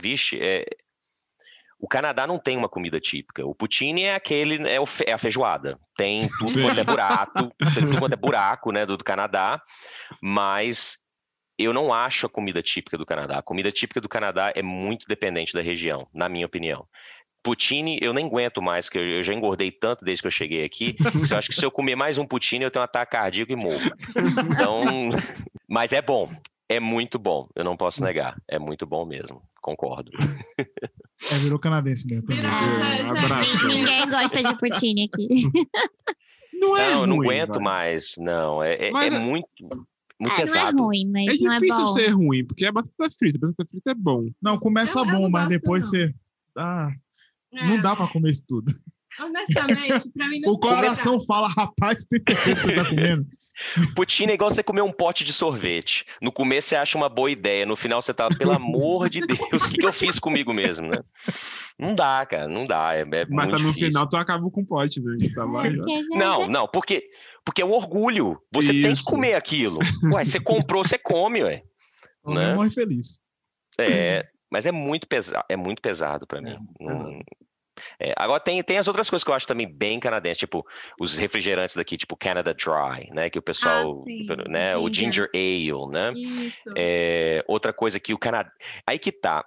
[0.00, 0.64] vixe, é...
[1.78, 3.44] o Canadá não tem uma comida típica.
[3.46, 5.78] O poutine é aquele, é, o é a feijoada.
[5.96, 6.62] Tem tudo Sim.
[6.62, 8.86] quanto é buraco, tudo quanto é buraco, né?
[8.86, 9.60] Do, do Canadá,
[10.22, 10.98] mas
[11.58, 13.38] eu não acho a comida típica do Canadá.
[13.38, 16.86] A comida típica do Canadá é muito dependente da região, na minha opinião.
[17.42, 20.96] Poutine, eu nem aguento mais, que eu, já engordei tanto desde que eu cheguei aqui.
[21.30, 23.56] eu acho que se eu comer mais um poutine, eu tenho um ataque cardíaco e
[23.56, 23.78] morro.
[24.52, 24.80] Então,
[25.68, 26.30] mas é bom.
[26.68, 28.36] É muito bom, eu não posso negar.
[28.48, 30.10] É muito bom mesmo, concordo.
[31.30, 32.26] É, virou canadense mesmo.
[32.26, 32.44] Virou.
[32.44, 33.68] É, abraço.
[33.68, 35.28] Ninguém gosta de poutine aqui.
[36.58, 37.58] Não é não, eu não ruim, aguento vai.
[37.58, 38.62] mais, não.
[38.62, 39.76] É, é- Mas é é- muito, muito
[40.22, 40.82] É, não é pesado.
[40.82, 41.88] ruim, mas É não é difícil bom.
[41.92, 43.38] ser ruim, porque é batata frita.
[43.38, 44.30] Batata frita é bom.
[44.40, 45.90] Não, começa Eu- eu bom, não mas depois não.
[45.90, 46.14] você.
[46.56, 46.88] Ah,
[47.52, 48.72] É, Não dá pra comer isso tudo.
[49.18, 53.26] Honestamente, pra mim não O coração fala, rapaz, tem certeza que você tá comendo?
[53.96, 56.04] Poutine é igual você comer um pote de sorvete.
[56.20, 59.38] No começo você acha uma boa ideia, no final você tá, pelo amor de Deus,
[59.40, 61.02] o que, que eu fiz comigo mesmo, né?
[61.78, 62.94] Não dá, cara, não dá.
[62.94, 63.88] É, é Mas muito tá no difícil.
[63.88, 65.16] final, tu acaba com o pote, né?
[65.34, 65.64] Tá lá,
[66.10, 67.08] Não, não, porque,
[67.44, 68.38] porque é o orgulho.
[68.52, 69.04] Você tem que Isso.
[69.04, 69.78] comer aquilo.
[70.12, 71.62] Ué, você comprou, você come, ué.
[72.24, 72.54] Alguém Né?
[72.54, 73.20] morre feliz.
[73.78, 76.50] É, mas é muito pesado, é muito pesado para mim.
[76.50, 77.20] É, Não-
[78.00, 80.66] é, agora tem, tem as outras coisas que eu acho também bem canadense, tipo
[81.00, 83.30] os refrigerantes daqui, tipo Canada Dry, né?
[83.30, 84.76] Que o pessoal, sim, né?
[84.76, 85.30] O ginger.
[85.32, 86.12] ginger ale, né?
[86.14, 86.70] Isso.
[86.76, 88.50] É, outra coisa que o Canadá.
[88.86, 89.44] Aí que tá.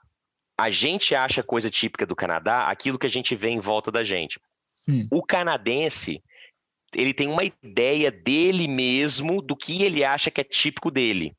[0.57, 4.03] A gente acha coisa típica do Canadá aquilo que a gente vê em volta da
[4.03, 4.39] gente.
[4.67, 5.07] Sim.
[5.09, 6.21] O canadense,
[6.93, 11.33] ele tem uma ideia dele mesmo do que ele acha que é típico dele.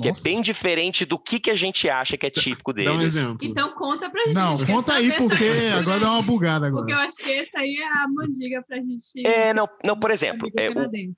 [0.00, 0.26] Que Nossa.
[0.28, 3.14] é bem diferente do que, que a gente acha que é típico Dá um deles.
[3.14, 3.38] exemplo.
[3.42, 4.34] Então conta pra gente.
[4.34, 5.44] Não, conta aí, porque
[5.78, 7.06] agora deu uma bugada Porque eu agora.
[7.06, 9.26] acho que essa aí é a mandiga pra gente.
[9.26, 11.14] É, não, não por exemplo, é, o, canadense.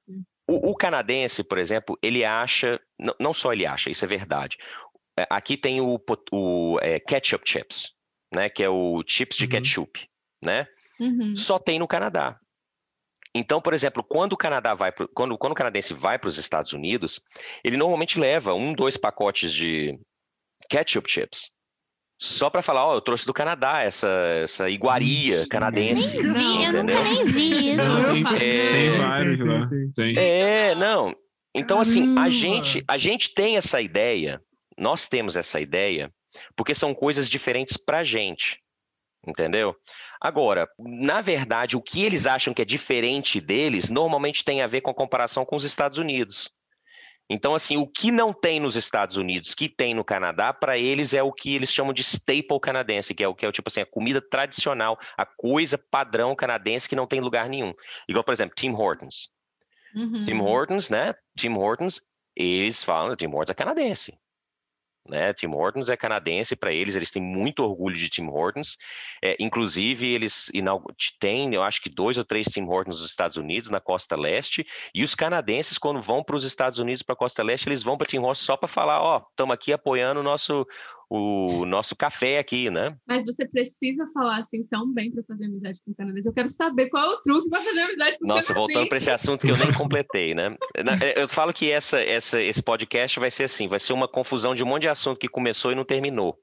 [0.48, 4.56] o- o canadense, por exemplo, ele acha, não, não só ele acha, isso é verdade.
[5.16, 6.00] É, Aqui tem o,
[6.32, 7.92] o, é, ketchup chips,
[8.34, 8.48] né?
[8.48, 9.50] Que é o chips de Uhum.
[9.50, 10.08] ketchup,
[10.42, 10.66] né?
[10.98, 11.36] Uhum.
[11.36, 12.38] Só tem no Canadá.
[13.34, 16.38] Então, por exemplo, quando o Canadá vai pro, quando, quando o canadense vai para os
[16.38, 17.20] Estados Unidos,
[17.64, 19.98] ele normalmente leva um, dois pacotes de
[20.70, 21.50] ketchup chips.
[22.16, 24.08] Só para falar, ó, eu trouxe do Canadá essa,
[24.42, 26.16] essa iguaria Ixi, canadense.
[26.16, 27.84] Nem vi, eu nunca nem vi isso.
[27.84, 29.68] Não, É, tem vários lá.
[29.96, 30.16] tem.
[30.16, 31.14] É, não.
[31.52, 34.40] Então, assim, a gente, a gente tem essa ideia,
[34.78, 36.10] nós temos essa ideia,
[36.56, 38.60] porque são coisas diferentes pra gente.
[39.26, 39.74] Entendeu?
[40.24, 44.80] Agora, na verdade, o que eles acham que é diferente deles, normalmente tem a ver
[44.80, 46.50] com a comparação com os Estados Unidos.
[47.28, 51.12] Então, assim, o que não tem nos Estados Unidos, que tem no Canadá, para eles
[51.12, 53.68] é o que eles chamam de staple canadense, que é o que é o tipo
[53.68, 57.74] assim, a comida tradicional, a coisa padrão canadense que não tem em lugar nenhum.
[58.08, 59.28] Igual, por exemplo, Tim Hortons.
[59.94, 60.22] Uhum.
[60.22, 61.14] Tim Hortons, né?
[61.36, 62.00] Tim Hortons,
[62.34, 64.18] eles falam, Tim Hortons é canadense.
[65.06, 65.32] Né?
[65.34, 68.78] Tim Hortons é canadense para eles, eles têm muito orgulho de Tim Hortons.
[69.22, 70.50] É, inclusive, eles
[71.20, 74.66] têm, eu acho que dois ou três Tim Hortons nos Estados Unidos, na costa leste.
[74.94, 77.98] E os canadenses, quando vão para os Estados Unidos, para a costa leste, eles vão
[77.98, 80.66] para Tim Hortons só para falar: ó, estamos aqui apoiando o nosso,
[81.10, 82.96] o nosso café aqui, né?
[83.06, 86.28] Mas você precisa falar assim tão bem pra fazer amizade com o canadense.
[86.28, 88.54] Eu quero saber qual é o truque pra fazer amizade com o Nossa, canadense.
[88.54, 90.56] voltando para esse assunto que eu nem completei, né?
[90.84, 94.54] Na- Eu falo que essa, essa, esse podcast vai ser assim, vai ser uma confusão
[94.54, 96.38] de um monte de assunto que começou e não terminou.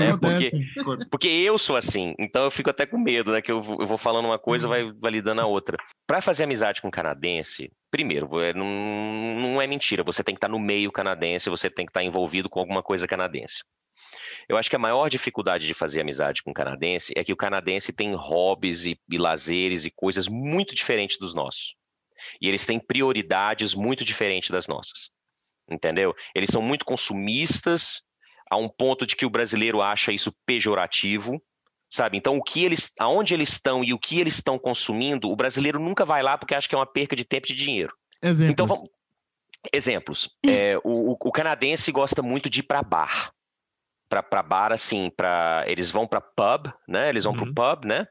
[0.00, 0.60] É, Acontece.
[1.10, 3.42] Porque eu sou assim, então eu fico até com medo, né?
[3.42, 5.76] Que eu, vou- eu vou falando uma coisa, vai validando a outra.
[6.06, 10.48] Para fazer amizade com um canadense, primeiro, é, não, é mentira, você tem que estar
[10.48, 13.62] no meio canadense, você tem que estar envolvido com alguma coisa canadense.
[14.48, 17.36] Eu acho que a maior dificuldade de fazer amizade com um canadense é que o
[17.36, 21.74] canadense tem hobbies e, e lazeres e coisas muito diferentes dos nossos.
[22.40, 25.10] E eles têm prioridades muito diferentes das nossas.
[25.70, 26.14] Entendeu?
[26.34, 28.02] Eles são muito consumistas,
[28.50, 31.40] a um ponto de que o brasileiro acha isso pejorativo,
[31.90, 32.16] sabe?
[32.16, 35.78] Então, o que eles, aonde eles estão e o que eles estão consumindo, o brasileiro
[35.78, 37.92] nunca vai lá porque acha que é uma perca de tempo e de dinheiro.
[38.22, 38.52] Exemplos.
[38.52, 38.88] Então, vamos...
[39.72, 40.30] exemplos.
[40.46, 43.32] É, o, o- canadense gosta muito de ir para bar.
[44.08, 47.08] Para bar, assim, para eles vão para pub, né?
[47.08, 47.52] Eles vão Uhum.
[47.54, 48.06] para o pub, né?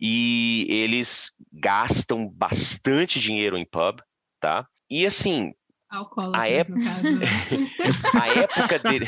[0.00, 4.00] E eles gastam bastante dinheiro em pub,
[4.40, 4.66] tá?
[4.88, 5.52] E assim,
[5.94, 7.18] Alcoólatras, A caso.
[7.18, 7.26] né?
[8.20, 9.06] a época dele.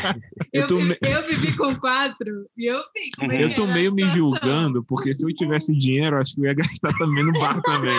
[0.53, 4.03] Eu Eu, me- eu vivi com quatro e eu vi é Eu tô meio me
[4.05, 7.97] julgando, porque se eu tivesse dinheiro, acho que eu ia gastar também no bar também.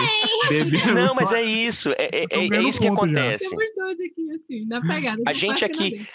[0.48, 0.94] Bebendo.
[0.94, 1.90] Não, mas é isso.
[1.90, 2.92] É, é- é- é isso que já.
[2.92, 3.48] acontece.
[3.50, 5.22] Temos dois aqui, assim, na pegada.
[5.26, 6.06] A gente aqui-.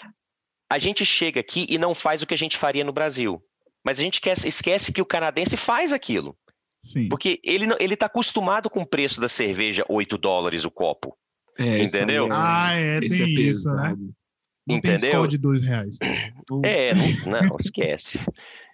[0.70, 3.40] A gente chega aqui e não faz o que a gente faria no Brasil.
[3.84, 6.34] Mas a gente esquece, que o canadense faz aquilo.
[6.80, 7.08] Sim.
[7.08, 11.16] Porque ele, não- ele tá acostumado com o preço da cerveja 8 dólares o copo.
[11.58, 12.24] É, isso Entendeu?
[12.24, 13.82] aí é- Ah, é, esse tem é isso, né?
[13.82, 14.14] pesado.
[14.66, 15.26] Não Entendeu?
[15.26, 15.98] de dois reais.
[16.64, 18.18] É, não, não, esquece.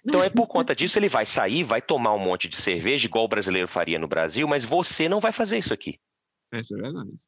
[0.05, 3.25] Então é por conta disso, ele vai sair, vai tomar um monte de cerveja, igual
[3.25, 5.99] o brasileiro faria no Brasil, mas você não vai fazer isso aqui.
[6.51, 7.11] Essa é verdade.
[7.17, 7.25] Se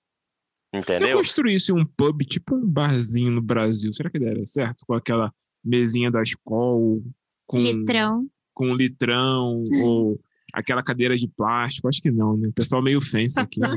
[0.73, 1.17] eu Entendeu?
[1.17, 4.83] construísse um pub, tipo um barzinho no Brasil, será que daria certo?
[4.87, 5.31] Com aquela
[5.63, 6.99] mesinha da escola,
[7.45, 8.27] com, Litrão.
[8.53, 10.19] com um litrão, ou
[10.53, 11.87] aquela cadeira de plástico?
[11.87, 12.47] Acho que não, né?
[12.47, 13.75] O pessoal meio fancy aqui, né?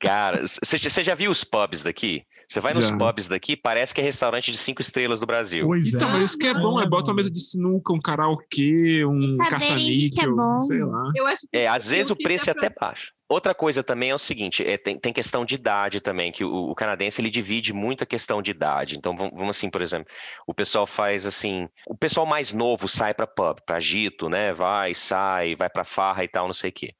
[0.00, 2.22] Cara, você já viu os pubs daqui?
[2.48, 2.96] Você vai nos Já.
[2.96, 5.66] pubs daqui, parece que é restaurante de cinco estrelas do Brasil.
[5.66, 6.12] Pois Então, é.
[6.12, 9.48] mas isso que é bom, é bota uma mesa de sinuca, um karaokê, um é
[9.50, 10.58] caça-níquel, bom.
[10.62, 11.10] sei lá.
[11.14, 13.12] Eu acho que É, às vezes o preço é pra- até baixo.
[13.28, 16.70] Outra coisa também é o seguinte, é, tem, tem questão de idade também, que o,
[16.70, 18.96] o canadense ele divide muito a questão de idade.
[18.96, 20.10] Então vamos, vamos assim, por exemplo,
[20.46, 24.54] o pessoal faz assim, o pessoal mais novo sai para pub, para agito, né?
[24.54, 26.94] Vai, sai, vai para farra e tal, não sei o quê.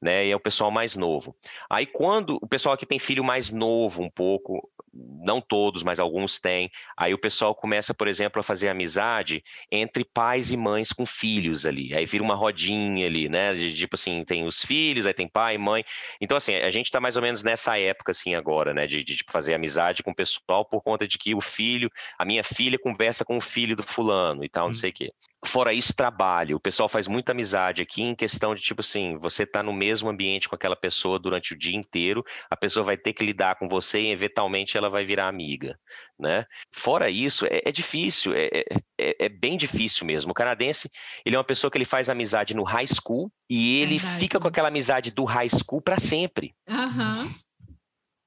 [0.00, 0.26] Né?
[0.26, 1.36] E é o pessoal mais novo.
[1.68, 6.38] Aí quando o pessoal que tem filho mais novo um pouco, não todos, mas alguns
[6.38, 11.04] têm, aí o pessoal começa, por exemplo, a fazer amizade entre pais e mães com
[11.04, 11.94] filhos ali.
[11.94, 13.52] Aí vira uma rodinha ali, né?
[13.52, 15.84] De, tipo assim, tem os filhos, aí tem pai, mãe.
[16.20, 18.86] Então, assim, a gente tá mais ou menos nessa época, assim, agora, né?
[18.86, 22.24] De, de tipo, fazer amizade com o pessoal por conta de que o filho, a
[22.24, 24.74] minha filha conversa com o filho do fulano e tal, não Hum.
[24.74, 25.12] sei o quê.
[25.44, 26.56] Fora isso, trabalho.
[26.56, 30.08] O pessoal faz muita amizade aqui em questão de, tipo assim, você tá no mesmo
[30.08, 33.68] ambiente com aquela pessoa durante o dia inteiro, a pessoa vai ter que lidar com
[33.68, 35.78] você e, eventualmente, ela vai virar amiga,
[36.18, 36.46] né?
[36.72, 38.64] Fora isso, é, é difícil, é, é-
[38.98, 40.32] é- é bem difícil mesmo.
[40.32, 40.90] O canadense,
[41.24, 44.18] ele é uma pessoa que ele faz amizade no high school e ele Verdade.
[44.18, 46.54] fica com aquela amizade do high school para sempre.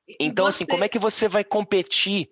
[0.08, 2.30] E Então, assim, você- como é que você vai competir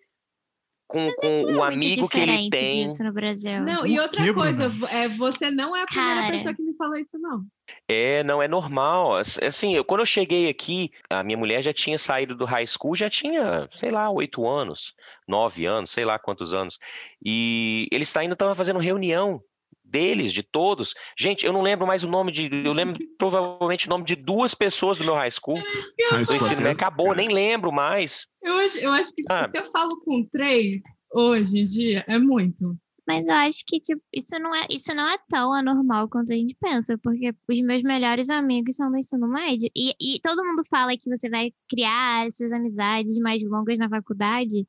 [0.87, 2.85] com, com é o amigo que ele tem?
[2.85, 3.61] disso no Brasil.
[3.61, 6.31] Não, e outra quê, coisa, é, você não é a primeira Cara.
[6.31, 7.43] pessoa que me falou isso, não.
[7.87, 9.17] É, não é normal.
[9.17, 12.65] Ass- Assim, eu, quando eu cheguei aqui, a minha mulher já tinha saído do high
[12.65, 14.93] school, já tinha, sei lá, oito anos,
[15.27, 16.79] nove anos, sei lá quantos anos.
[17.23, 19.41] E eles ainda estavam fazendo reunião
[19.89, 20.93] deles, de todos.
[21.17, 22.49] Gente, eu não lembro mais o nome de.
[22.65, 25.57] Eu lembro provavelmente o nome de duas pessoas do meu high school.
[25.57, 26.71] High Do school ensino médio.
[26.77, 28.25] acabou, nem lembro mais.
[28.41, 29.49] Eu acho, eu acho que Ah.
[29.49, 30.81] se eu falo com três
[31.11, 32.75] hoje em dia, é muito.
[33.07, 36.35] Mas eu acho que, tipo, isso não é, isso não é tão anormal quanto a
[36.35, 39.69] gente pensa, porque os meus melhores amigos são do ensino médio.
[39.73, 43.87] E, e todo mundo fala que você vai criar as suas amizades mais longas na
[43.87, 44.67] faculdade,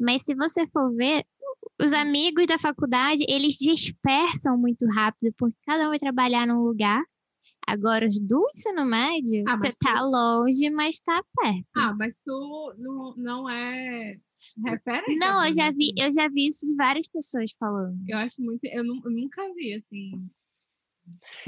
[0.00, 1.24] mas se você for ver,
[1.80, 7.00] os amigos da faculdade, eles dispersam muito rápido, porque cada um vai trabalhar num lugar.
[7.66, 11.66] Agora, os do ensino médio, Ah, você tá longe, mas tá perto.
[11.76, 14.16] Ah, mas tu não, não é
[14.64, 15.14] referência.
[15.18, 17.98] Não, eu pra já vi, eu já vi isso de várias pessoas falando.
[18.08, 18.64] Eu acho muito.
[18.64, 20.28] Eu, nu- eu nunca vi, assim.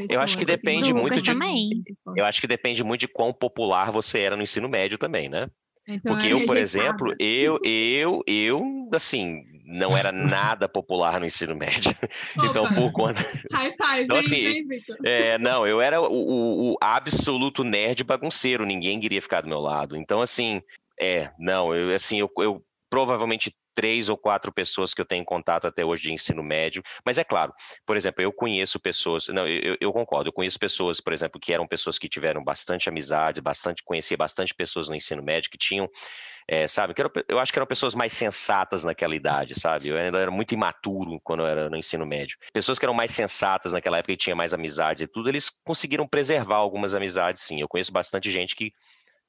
[0.09, 1.83] Eu acho que depende do muito Lucas de- também.
[2.17, 5.49] Eu acho que depende muito de quão popular você era no ensino médio também, né?
[5.89, 11.25] Então, Porque é eu, por exemplo, eu, eu, eu, assim, não era nada popular no
[11.27, 11.95] ensino médio.
[12.45, 12.75] Então, Opa.
[12.75, 13.21] por conta.
[13.53, 14.85] High five, Então, assim, vem.
[15.05, 19.61] É, não, eu era o, o- o absoluto nerd bagunceiro, ninguém queria ficar do meu
[19.61, 19.97] lado.
[19.97, 20.63] Então, assim,
[21.01, 25.69] é, não, eu, assim, eu, eu provavelmente três ou quatro pessoas que eu tenho contato
[25.69, 27.55] até hoje de ensino médio, mas é claro,
[27.87, 31.53] por exemplo, eu conheço pessoas, não, eu, eu concordo, eu conheço pessoas, por exemplo, que
[31.53, 35.89] eram pessoas que tiveram bastante amizade, bastante, conhecia bastante pessoas no ensino médio que tinham
[36.49, 36.93] é, sabe?
[36.93, 39.89] Que eram pe- eu acho que eram pessoas mais sensatas naquela idade, sabe?
[39.89, 42.37] Eu ainda era muito imaturo quando eu era no ensino médio.
[42.53, 46.09] Pessoas que eram mais sensatas naquela época e tinham mais amizades e tudo, eles conseguiram
[46.09, 47.61] preservar algumas amizades, sim.
[47.61, 48.73] Eu conheço bastante gente que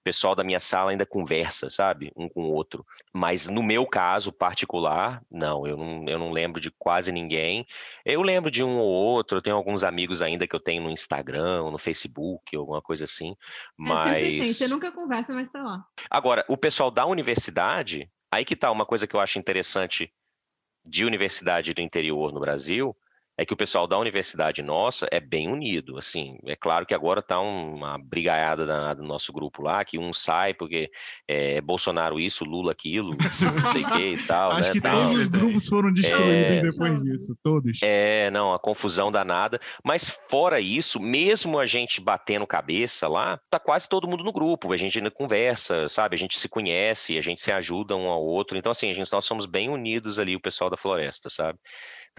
[0.04, 2.12] pessoal da minha sala ainda conversa, sabe?
[2.16, 2.86] Um com o outro.
[3.14, 7.66] Mas no meu caso particular, não, eu não, eu não lembro de quase ninguém.
[8.06, 10.90] Eu lembro de um ou outro, eu tenho alguns amigos ainda que eu tenho no
[10.90, 13.36] Instagram, no Facebook, alguma coisa assim.
[13.80, 14.40] É, sempre tem.
[14.40, 14.58] Mas.
[14.58, 15.86] Você nunca conversa, mas tá lá.
[16.10, 20.12] Agora, o pessoal da universidade, aí que tá uma coisa que eu acho interessante
[20.86, 22.96] de universidade do interior no Brasil,
[23.40, 27.22] é que o pessoal da universidade nossa é bem unido, assim, é claro que agora
[27.22, 30.92] tá uma brigaiada danada no nosso grupo lá, que um sai porque
[31.26, 34.92] é Bolsonaro isso, Lula aquilo, não sei o que e tal, Acho né, que tal.
[34.92, 36.70] todos os grupos foram destruídos É.
[36.70, 37.38] depois disso.
[37.42, 37.80] Todos.
[37.82, 39.58] É, não, a confusão danada.
[39.86, 44.74] Mas fora isso, mesmo a gente batendo cabeça lá, tá quase todo mundo no grupo.
[44.74, 46.16] A gente ainda conversa, sabe?
[46.16, 48.58] A gente se conhece, a gente se ajuda um ao outro.
[48.58, 51.58] Então, assim, a gente, nós somos bem unidos ali, o pessoal da floresta, sabe?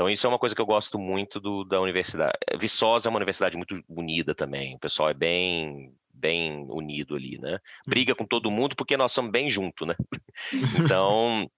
[0.01, 2.33] Então, isso é uma coisa que eu gosto muito do, da universidade.
[2.59, 4.75] Viçosa é uma universidade muito unida também.
[4.75, 7.59] O pessoal é bem bem unido ali, né?
[7.87, 9.95] Briga com todo mundo porque nós somos bem junto, né?
[10.91, 11.51] Então,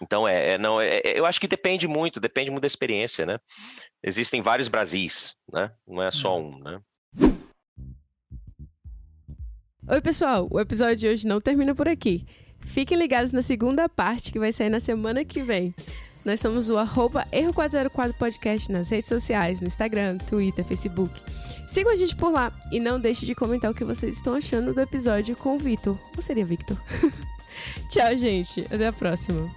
[0.00, 3.26] então é, é, não, é, é- eu acho que depende muito, depende muito da experiência,
[3.26, 3.38] né?
[4.02, 5.70] Existem vários Brasis, né?
[5.86, 6.80] Não é só um, né?
[9.86, 10.48] Oi, pessoal!
[10.50, 12.24] O episódio de hoje não termina por aqui.
[12.62, 15.74] Fiquem ligados na segunda parte que vai sair na semana que vem.
[16.24, 21.20] Nós somos o arroba Erro404 Podcast nas redes sociais, no Instagram, Twitter, Facebook.
[21.68, 24.72] Sigam a gente por lá e não deixe de comentar o que vocês estão achando
[24.72, 25.98] do episódio com o Vitor.
[26.16, 26.80] Ou seria Victor?
[27.90, 28.62] Tchau, gente.
[28.70, 29.50] Até a próxima.